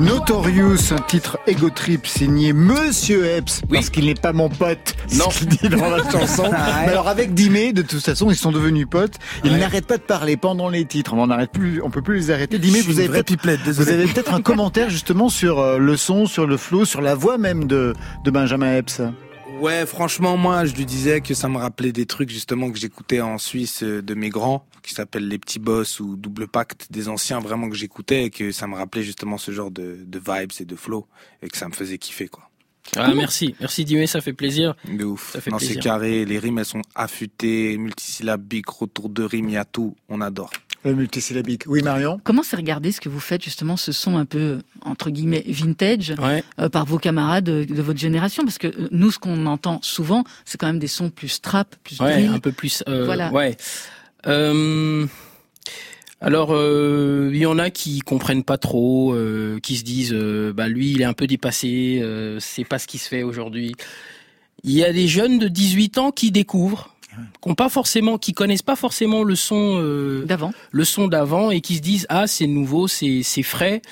[0.00, 5.30] Notorious, un titre ego trip signé Monsieur Epps, parce qu'il n'est pas mon pote, Non.
[5.30, 6.50] ce qu'il dit dans la chanson.
[6.50, 9.14] Mais alors avec Dimé, de toute façon, ils sont devenus potes.
[9.44, 9.58] Ils Ouais.
[9.58, 11.14] n'arrêtent pas de parler pendant les titres.
[11.14, 12.58] On n'arrête plus, on peut plus les arrêter.
[12.58, 13.08] Dimé, vous peut-être,
[13.88, 17.38] avez peut-être un commentaire justement sur euh, le son, sur le flow, sur la voix
[17.38, 17.94] même de,
[18.24, 19.00] de Benjamin Epps.
[19.62, 23.20] Ouais, franchement, moi, je lui disais que ça me rappelait des trucs justement que j'écoutais
[23.20, 27.08] en Suisse euh, de mes grands, qui s'appellent les petits boss ou double pacte des
[27.08, 30.50] anciens, vraiment que j'écoutais et que ça me rappelait justement ce genre de, de vibes
[30.58, 31.06] et de flow
[31.42, 32.50] et que ça me faisait kiffer quoi.
[32.96, 34.74] Ah, merci, merci Dimé, ça fait plaisir.
[34.92, 35.30] De ouf.
[35.32, 39.52] Ça fait Non, c'est carré, les rimes elles sont affûtées, multisyllabiques, retour de rimes, il
[39.52, 40.50] y a tout, on adore.
[40.84, 41.62] Le multisyllabique.
[41.68, 45.10] Oui, Marion Comment c'est regarder ce que vous faites justement, ce son un peu entre
[45.10, 46.42] guillemets vintage Ouais.
[46.58, 48.42] euh, par vos camarades de, de votre génération?
[48.44, 51.76] Parce que euh, nous, ce qu'on entend souvent, c'est quand même des sons plus trap,
[51.84, 52.28] plus Ouais, drill.
[52.34, 52.82] un peu plus.
[52.88, 53.30] euh, Voilà.
[53.32, 53.56] Ouais.
[54.26, 55.06] Euh,
[56.20, 60.52] alors, euh, il y en a qui comprennent pas trop, euh, qui se disent, euh,
[60.52, 62.02] bah lui, il est un peu dépassé,
[62.40, 63.74] c'est pas ce qui se fait aujourd'hui.
[64.64, 66.91] Il y a des jeunes de 18 ans qui découvrent,
[67.40, 71.50] qui ont pas forcément, qui connaissent pas forcément le son euh, d'avant, le son d'avant,
[71.50, 73.82] et qui se disent, ah, c'est nouveau, c'est c'est frais.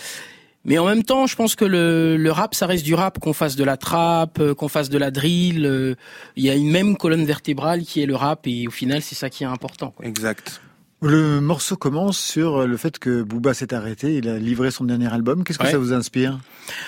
[0.66, 3.33] Mais en même temps, je pense que le, le rap, ça reste du rap, qu'on
[3.33, 5.64] fasse de la trap, euh, qu'on fasse de la drill.
[5.64, 5.95] euh,
[6.37, 9.14] Il y a une même colonne vertébrale qui est le rap, et au final, c'est
[9.14, 9.91] ça qui est important.
[9.91, 10.05] quoi.
[10.05, 10.61] Exact.
[11.03, 15.11] Le morceau commence sur le fait que Booba s'est arrêté, il a livré son dernier
[15.11, 15.44] album.
[15.44, 15.70] Qu'est-ce que Ouais.
[15.70, 16.38] ça vous inspire?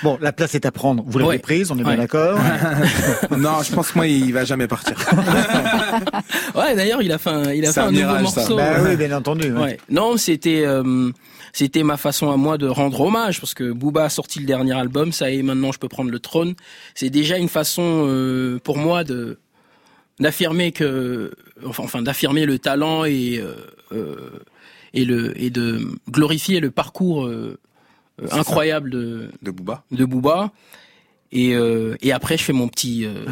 [0.02, 1.02] Bon, la place est à prendre.
[1.06, 1.38] Vous l'avez Ouais.
[1.38, 2.38] prise, on est bien d'accord
[3.38, 4.96] non, je pense que moi, il va jamais partir.
[6.54, 8.56] Ouais, d'ailleurs, il a fait un, il a C'est fait un un, nouveau mirage, morceau.
[8.56, 9.50] Bah oui, bien entendu.
[9.52, 9.60] ouais.
[9.60, 9.78] Ouais.
[9.88, 11.10] Non, c'était euh,
[11.54, 14.74] c'était ma façon à moi de rendre hommage parce que Booba a sorti le dernier
[14.74, 16.54] album, ça y est, maintenant je peux prendre le trône.
[16.94, 19.38] C'est déjà une façon euh, pour moi de
[20.20, 21.32] d'affirmer que
[21.66, 23.54] enfin, enfin d'affirmer le talent et euh,
[23.92, 24.30] euh,
[24.94, 27.58] et le et de glorifier le parcours euh,
[28.30, 29.84] incroyable de De Booba.
[29.90, 30.52] de Booba.
[31.32, 33.24] Et euh, et après je fais mon petit euh,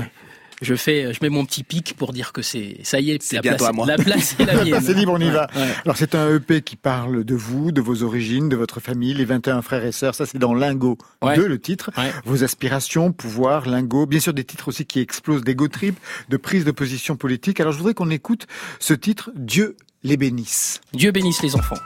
[0.61, 3.37] je fais, je mets mon petit pic pour dire que c'est, ça y est, C'est
[3.37, 3.87] la bientôt place, à moi.
[3.87, 4.81] la place est la mienne.
[4.83, 5.47] C'est libre, on y va.
[5.57, 5.69] Ouais.
[5.85, 9.25] Alors c'est un EP qui parle de vous, de vos origines, de votre famille, les
[9.25, 10.15] 21 frères et sœurs.
[10.15, 11.37] Ça c'est dans Lingo Ouais.
[11.37, 11.91] 2, le titre.
[11.97, 12.11] Ouais.
[12.25, 15.99] Vos aspirations, pouvoir, lingo, bien sûr des titres aussi qui explosent d'ego trip,
[16.29, 17.61] de prise de position politique.
[17.61, 18.47] Alors je voudrais qu'on écoute
[18.79, 20.81] ce titre, Dieu les bénisse.
[20.95, 21.77] Dieu bénisse les enfants.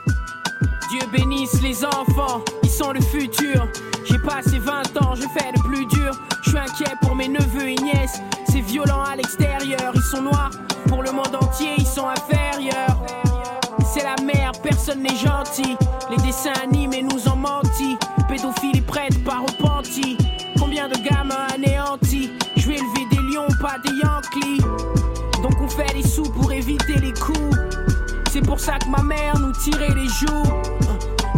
[0.89, 3.67] Dieu bénisse les enfants, ils sont le futur.
[4.09, 6.11] J'ai passé 20 ans, je fais le plus dur.
[6.43, 8.21] Je suis inquiet pour mes neveux et nièces.
[8.65, 10.51] C'est violent à l'extérieur, ils sont noirs.
[10.87, 12.97] Pour le monde entier, ils sont inférieurs.
[13.83, 15.77] C'est la merde, personne n'est gentil.
[16.09, 17.97] Les dessins animés nous ont menti.
[18.27, 20.17] Pédophiles prêtes pas repentis.
[20.57, 22.31] Combien de gamins anéantis?
[22.55, 24.61] Je vais élever des lions, pas des Yankees.
[25.41, 27.57] Donc on fait des sous pour éviter les coups.
[28.31, 30.43] C'est pour ça que ma mère nous tirait les joues.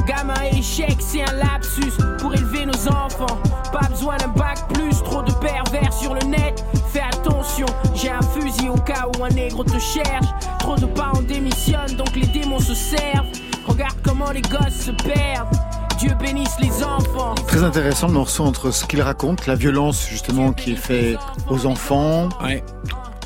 [0.08, 3.42] Gamin échec, c'est un lapsus pour élever nos enfants.
[3.74, 6.64] Pas besoin d'un bac plus, trop de pervers sur le net.
[6.94, 7.02] Fais
[7.48, 10.26] attention, j'ai un fusil au cas où un nègre te cherche.
[10.60, 13.28] Trop de parents démissionnent, donc les démons se servent.
[13.66, 15.56] Regarde comment les gosses se perdent.
[16.00, 17.36] Dieu bénisse les enfants.
[17.48, 21.18] Très intéressant le morceau entre ce qu'il raconte, la violence justement qui est faite
[21.50, 22.64] aux enfants, Ouais,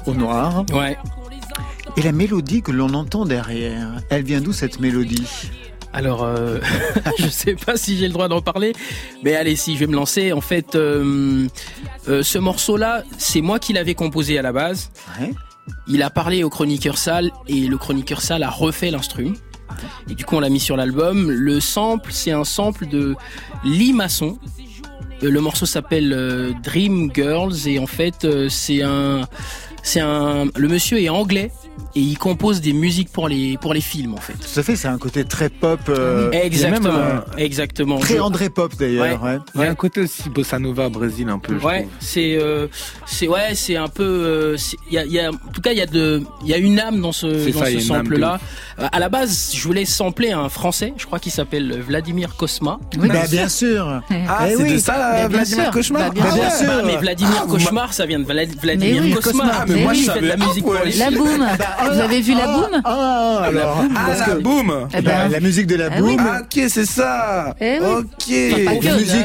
[0.06, 0.98] aux noirs, ouais.
[1.98, 3.90] et la mélodie que l'on entend derrière.
[4.10, 5.28] Elle vient d'où cette mélodie?
[5.94, 6.60] Alors, euh,
[7.20, 8.74] je sais pas si j'ai le droit d'en parler,
[9.24, 10.32] mais allez, si je vais me lancer.
[10.32, 11.48] En fait, euh,
[12.08, 14.92] euh, ce morceau-là, c'est moi qui l'avais composé à la base.
[15.20, 15.34] Ouais.
[15.88, 19.34] Il a parlé au chroniqueur Sal et le chroniqueur Sal a refait l'instru.
[20.10, 21.30] Et du coup, on l'a mis sur l'album.
[21.30, 23.16] Le sample, c'est un sample de
[23.64, 24.38] Lee Masson.
[25.24, 29.28] Euh, Le morceau s'appelle Dream Girls et en fait, c'est un,
[29.84, 31.52] c'est un, le monsieur est anglais
[31.96, 34.34] et il compose des musiques pour les, pour les films en fait.
[34.34, 35.80] Tout à fait, c'est un côté très pop.
[35.90, 37.98] euh, Exactement, même exactement.
[38.00, 39.22] Très Je- André Pop d'ailleurs.
[39.24, 39.38] ouais.
[39.56, 41.58] Il y a un côté aussi bossa nova Brésil un peu.
[41.60, 42.68] je Ouais, c'est euh,
[43.06, 44.58] c'est ouais, c'est un peu euh,
[44.90, 46.54] il y a, il y a en tout cas il y a de il y
[46.54, 48.40] a une âme dans ce dans ça, ce sample de là.
[48.92, 52.80] à la base, je voulais sampler un français, je crois qu'il s'appelle Vladimir Kosma.
[52.98, 54.02] Oui, Bah, bien sûr.
[54.28, 54.74] Ah, Eh c'est oui.
[54.74, 55.72] de ça, bien Vladimir sûr.
[55.74, 56.68] Cauchemar Bah, bien Ah sûr.
[56.68, 59.66] Bah, mais Vladimir Ah, Cauchemar, ça vient de Vla- Vladimir oui, Kosma.
[59.72, 61.48] Ah, mais Mais moi oui, je de la savais musique pour les La boum
[61.94, 63.84] Vous avez vu la boum Ah, alors.
[63.96, 66.16] Ah, parce la que- boum Eh la, ben, la musique de la Ah oui.
[66.16, 66.26] boum.
[66.30, 67.88] Ah, ok, c'est ça Eh oui.
[67.88, 68.28] Ok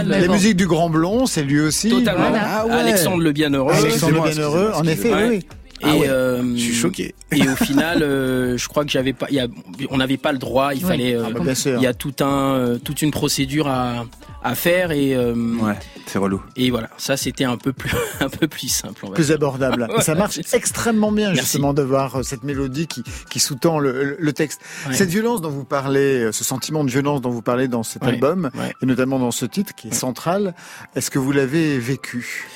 [0.07, 1.91] La que, musique, du Grand Blond, c'est lui aussi.
[1.91, 2.33] Totalement.
[2.35, 2.65] Ah.
[2.71, 3.73] Alexandre le Bienheureux.
[3.75, 5.41] Alexandre le Bienheureux, en effet, excusez-moi.
[5.83, 6.09] Et, Ah ouais.
[6.09, 7.15] euh, Je suis choqué.
[7.33, 9.47] Et au final, euh, je crois que j'avais pas, il y a,
[9.91, 10.73] on n'avait pas le droit.
[10.75, 10.89] Il Oui.
[10.89, 11.77] fallait, euh, Ah, bah, bien sûr.
[11.77, 14.07] il y a tout un, euh, toute une procédure à,
[14.43, 15.75] à faire et euh, Ouais,
[16.07, 16.41] c'est relou.
[16.57, 16.89] et voilà.
[16.97, 19.01] Ça, c'était un peu plus, un peu plus simple.
[19.05, 19.35] On va plus dire.
[19.35, 19.87] abordable.
[19.97, 21.43] Ouais, ça marche extrêmement bien Merci.
[21.43, 24.61] justement de voir euh, cette mélodie qui, qui sous-tend le, le- texte.
[24.89, 24.95] Ouais.
[24.95, 28.03] Cette violence dont vous parlez, euh, ce sentiment de violence dont vous parlez dans cet
[28.03, 28.73] Ouais, album, ouais.
[28.83, 30.55] et notamment dans ce titre qui est central,
[30.95, 32.47] est-ce que vous l'avez vécu?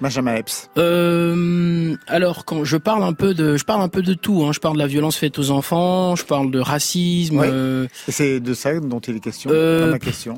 [0.00, 0.68] Benjamin Epps.
[0.76, 4.44] Euh, alors quand je parle un peu de, je parle un peu de tout.
[4.44, 4.52] Hein.
[4.52, 6.16] Je parle de la violence faite aux enfants.
[6.16, 7.40] Je parle de racisme.
[7.44, 10.34] Euh, c'est de ça dont il est question, Euh, dans ma question.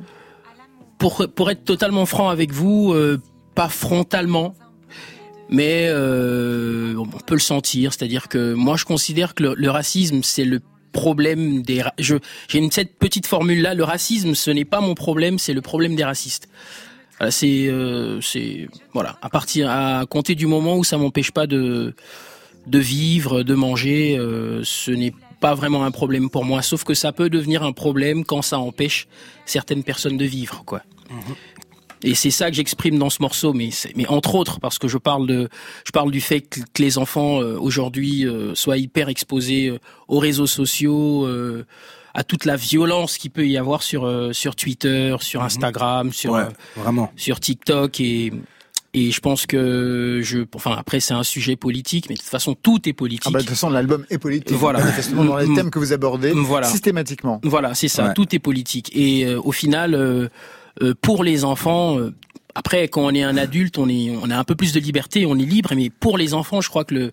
[0.98, 3.18] pour pour être totalement franc avec vous, euh,
[3.54, 4.54] pas frontalement,
[5.50, 7.92] mais euh, on peut le sentir.
[7.92, 10.60] C'est-à-dire que moi, je considère que le, le racisme, c'est le
[10.92, 11.82] problème des.
[11.98, 12.16] Je
[12.48, 13.74] j'ai une cette petite formule là.
[13.74, 16.48] Le racisme, ce n'est pas mon problème, c'est le problème des racistes.
[17.18, 19.16] Voilà, c'est euh, c'est voilà.
[19.22, 21.94] À partir à compter du moment où ça m'empêche pas de
[22.66, 26.62] de vivre, de manger, euh, ce n'est pas vraiment un problème pour moi.
[26.62, 29.06] Sauf que ça peut devenir un problème quand ça empêche
[29.44, 30.82] certaines personnes de vivre, quoi.
[32.02, 34.98] Et c'est ça que j'exprime dans ce morceau, mais mais entre autres parce que je
[34.98, 35.48] parle de,
[35.84, 39.78] je parle du fait que, que les enfants euh, aujourd'hui euh, soient hyper exposés euh,
[40.06, 41.64] aux réseaux sociaux, euh,
[42.18, 46.32] à toute la violence qu'il peut y avoir sur euh, sur Twitter, sur Instagram, sur
[46.32, 47.12] Ouais, euh, vraiment.
[47.16, 48.32] sur TikTok et
[48.94, 52.54] et je pense que je, enfin après c'est un sujet politique, mais de toute façon
[52.54, 53.24] tout est politique.
[53.26, 54.56] Ah bah, de toute façon, l'album est politique.
[54.56, 54.80] Voilà.
[55.14, 55.54] Dans les Mm.
[55.54, 56.66] thèmes que vous abordez, Voilà.
[56.66, 57.38] systématiquement.
[57.44, 58.14] Voilà, c'est ça, Ouais.
[58.14, 58.90] tout est politique.
[58.96, 60.28] Et euh, au final, euh,
[60.82, 62.14] euh, pour les enfants, euh,
[62.54, 65.26] après quand on est un adulte, on est, on a un peu plus de liberté,
[65.26, 65.72] on est libre.
[65.76, 67.12] Mais pour les enfants, je crois que le,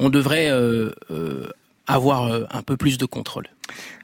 [0.00, 1.46] on devrait euh, euh,
[1.86, 3.46] avoir un peu plus de contrôle.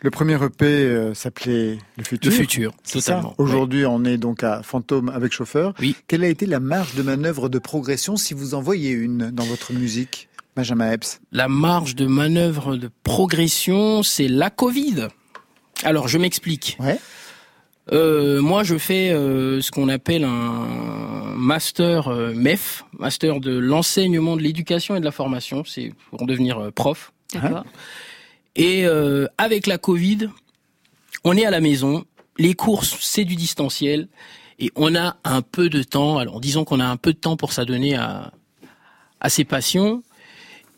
[0.02, 2.30] Le premier EP euh, s'appelait Le Futur.
[2.30, 3.12] Le futur, C'est ça.
[3.16, 3.34] totalement.
[3.38, 5.74] Aujourd'hui, on est donc à Fantôme avec chauffeur.
[5.80, 5.94] Oui.
[6.08, 9.44] Quelle a été la marge de manœuvre de progression si vous en voyez une dans
[9.44, 11.20] votre musique, Benjamin Epps?
[11.32, 15.08] La marge de manœuvre de progression, c'est la Covid.
[15.82, 16.76] Alors, je m'explique.
[16.80, 16.98] Ouais.
[17.92, 24.36] Euh, moi, je fais euh, ce qu'on appelle un master euh, MEF, master de l'enseignement
[24.36, 25.64] de l'éducation et de la formation.
[25.66, 27.12] C'est pour devenir euh, prof.
[27.34, 27.64] D'accord.
[28.56, 30.28] Et euh, avec la Covid,
[31.24, 32.04] on est à la maison.
[32.38, 34.08] Les courses, c'est du distanciel.
[34.58, 36.18] Et on a un peu de temps.
[36.18, 38.32] Alors, disons qu'on a un peu de temps pour s'adonner à,
[39.20, 40.02] à ses passions.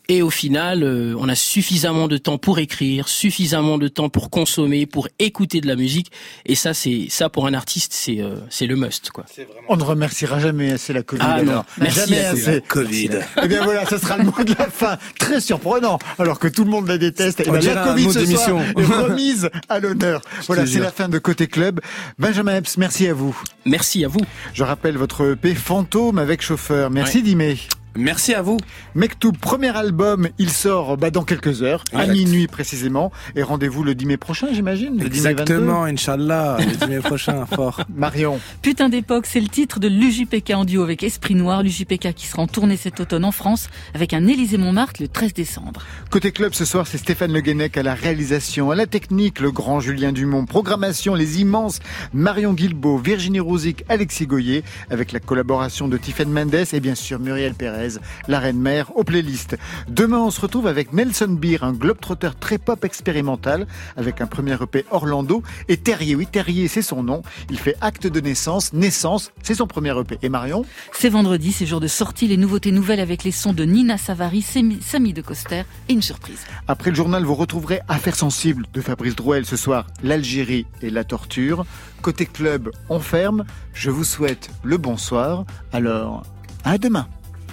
[0.09, 4.29] Et au final, euh, on a suffisamment de temps pour écrire, suffisamment de temps pour
[4.29, 6.11] consommer, pour écouter de la musique.
[6.45, 9.25] Et ça, c'est ça pour un artiste, c'est euh, c'est le must, quoi.
[9.69, 11.23] On ne remerciera jamais assez la Covid.
[11.25, 12.61] Ah non, merci, jamais la assez.
[12.67, 13.09] Covid.
[13.41, 14.97] Eh bien voilà, ce sera le mot de la fin.
[15.19, 17.41] Très surprenant, alors que tout le monde la déteste.
[17.45, 20.21] Eh On bien, dirait la Covid ce soir est remise à l'honneur.
[20.47, 21.79] Voilà, c'est la fin de Côté Club.
[22.19, 23.37] Benjamin Epps, merci à vous.
[23.65, 24.21] Merci à vous.
[24.53, 26.89] Je rappelle votre EP Fantôme avec chauffeur.
[26.89, 27.57] Merci Dimé.
[27.95, 28.57] Merci à vous.
[28.95, 33.11] Mektoub, premier album, il sort bah, dans quelques heures, à minuit précisément.
[33.35, 35.41] Et rendez-vous le 10 mai prochain, j'imagine le 10 mai 22.
[35.43, 37.81] Exactement, Inch'Allah, le 10 mai prochain, fort.
[37.95, 38.39] Marion.
[38.61, 41.61] Putain d'époque, c'est le titre de l'UJPK en duo avec Esprit Noir.
[41.61, 45.33] L'UJPK qui sera en tournée cet automne en France avec un Élysée Montmartre le 13
[45.33, 45.81] décembre.
[46.09, 49.51] Côté club ce soir, c'est Stéphane Le Guenec à la réalisation, à la technique, le
[49.51, 51.79] grand Julien Dumont, programmation, les immenses
[52.13, 57.19] Marion Guilbeault, Virginie Rouzic, Alexis Goyer, avec la collaboration de Tiffen Mendes et bien sûr
[57.19, 57.53] Muriel
[57.83, 59.57] Pérez, la reine mère, aux playlists.
[59.87, 63.67] Demain, on se retrouve avec Nelson Beer, un globetrotter très pop expérimental,
[63.97, 68.07] avec un premier EP Orlando, et Terrier, oui Terrier c'est son nom, il fait acte
[68.07, 70.17] de naissance, naissance, c'est son premier EP.
[70.21, 73.63] Et Marion C'est vendredi, c'est jour de sortie, les nouveautés nouvelles avec les sons de
[73.63, 76.45] Nina Savary, Sami Sami de Coster et une surprise.
[76.67, 81.03] Après le journal, vous retrouverez Affaires sensibles de Fabrice Drouel ce soir, l'Algérie et la
[81.03, 81.65] torture.
[82.01, 83.45] Côté club, on ferme.
[83.73, 85.45] Je vous souhaite le bonsoir.
[85.71, 86.23] Alors,
[86.63, 87.07] à demain.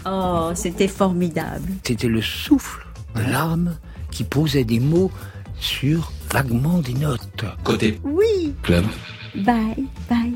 [0.07, 1.69] Oh, c'était formidable.
[1.85, 3.77] C'était le souffle de l'âme
[4.11, 5.11] qui posait des mots
[5.59, 7.45] sur vaguement des notes.
[7.65, 8.55] Côté Oui.
[8.63, 8.85] club.
[9.35, 10.33] Bye, bye.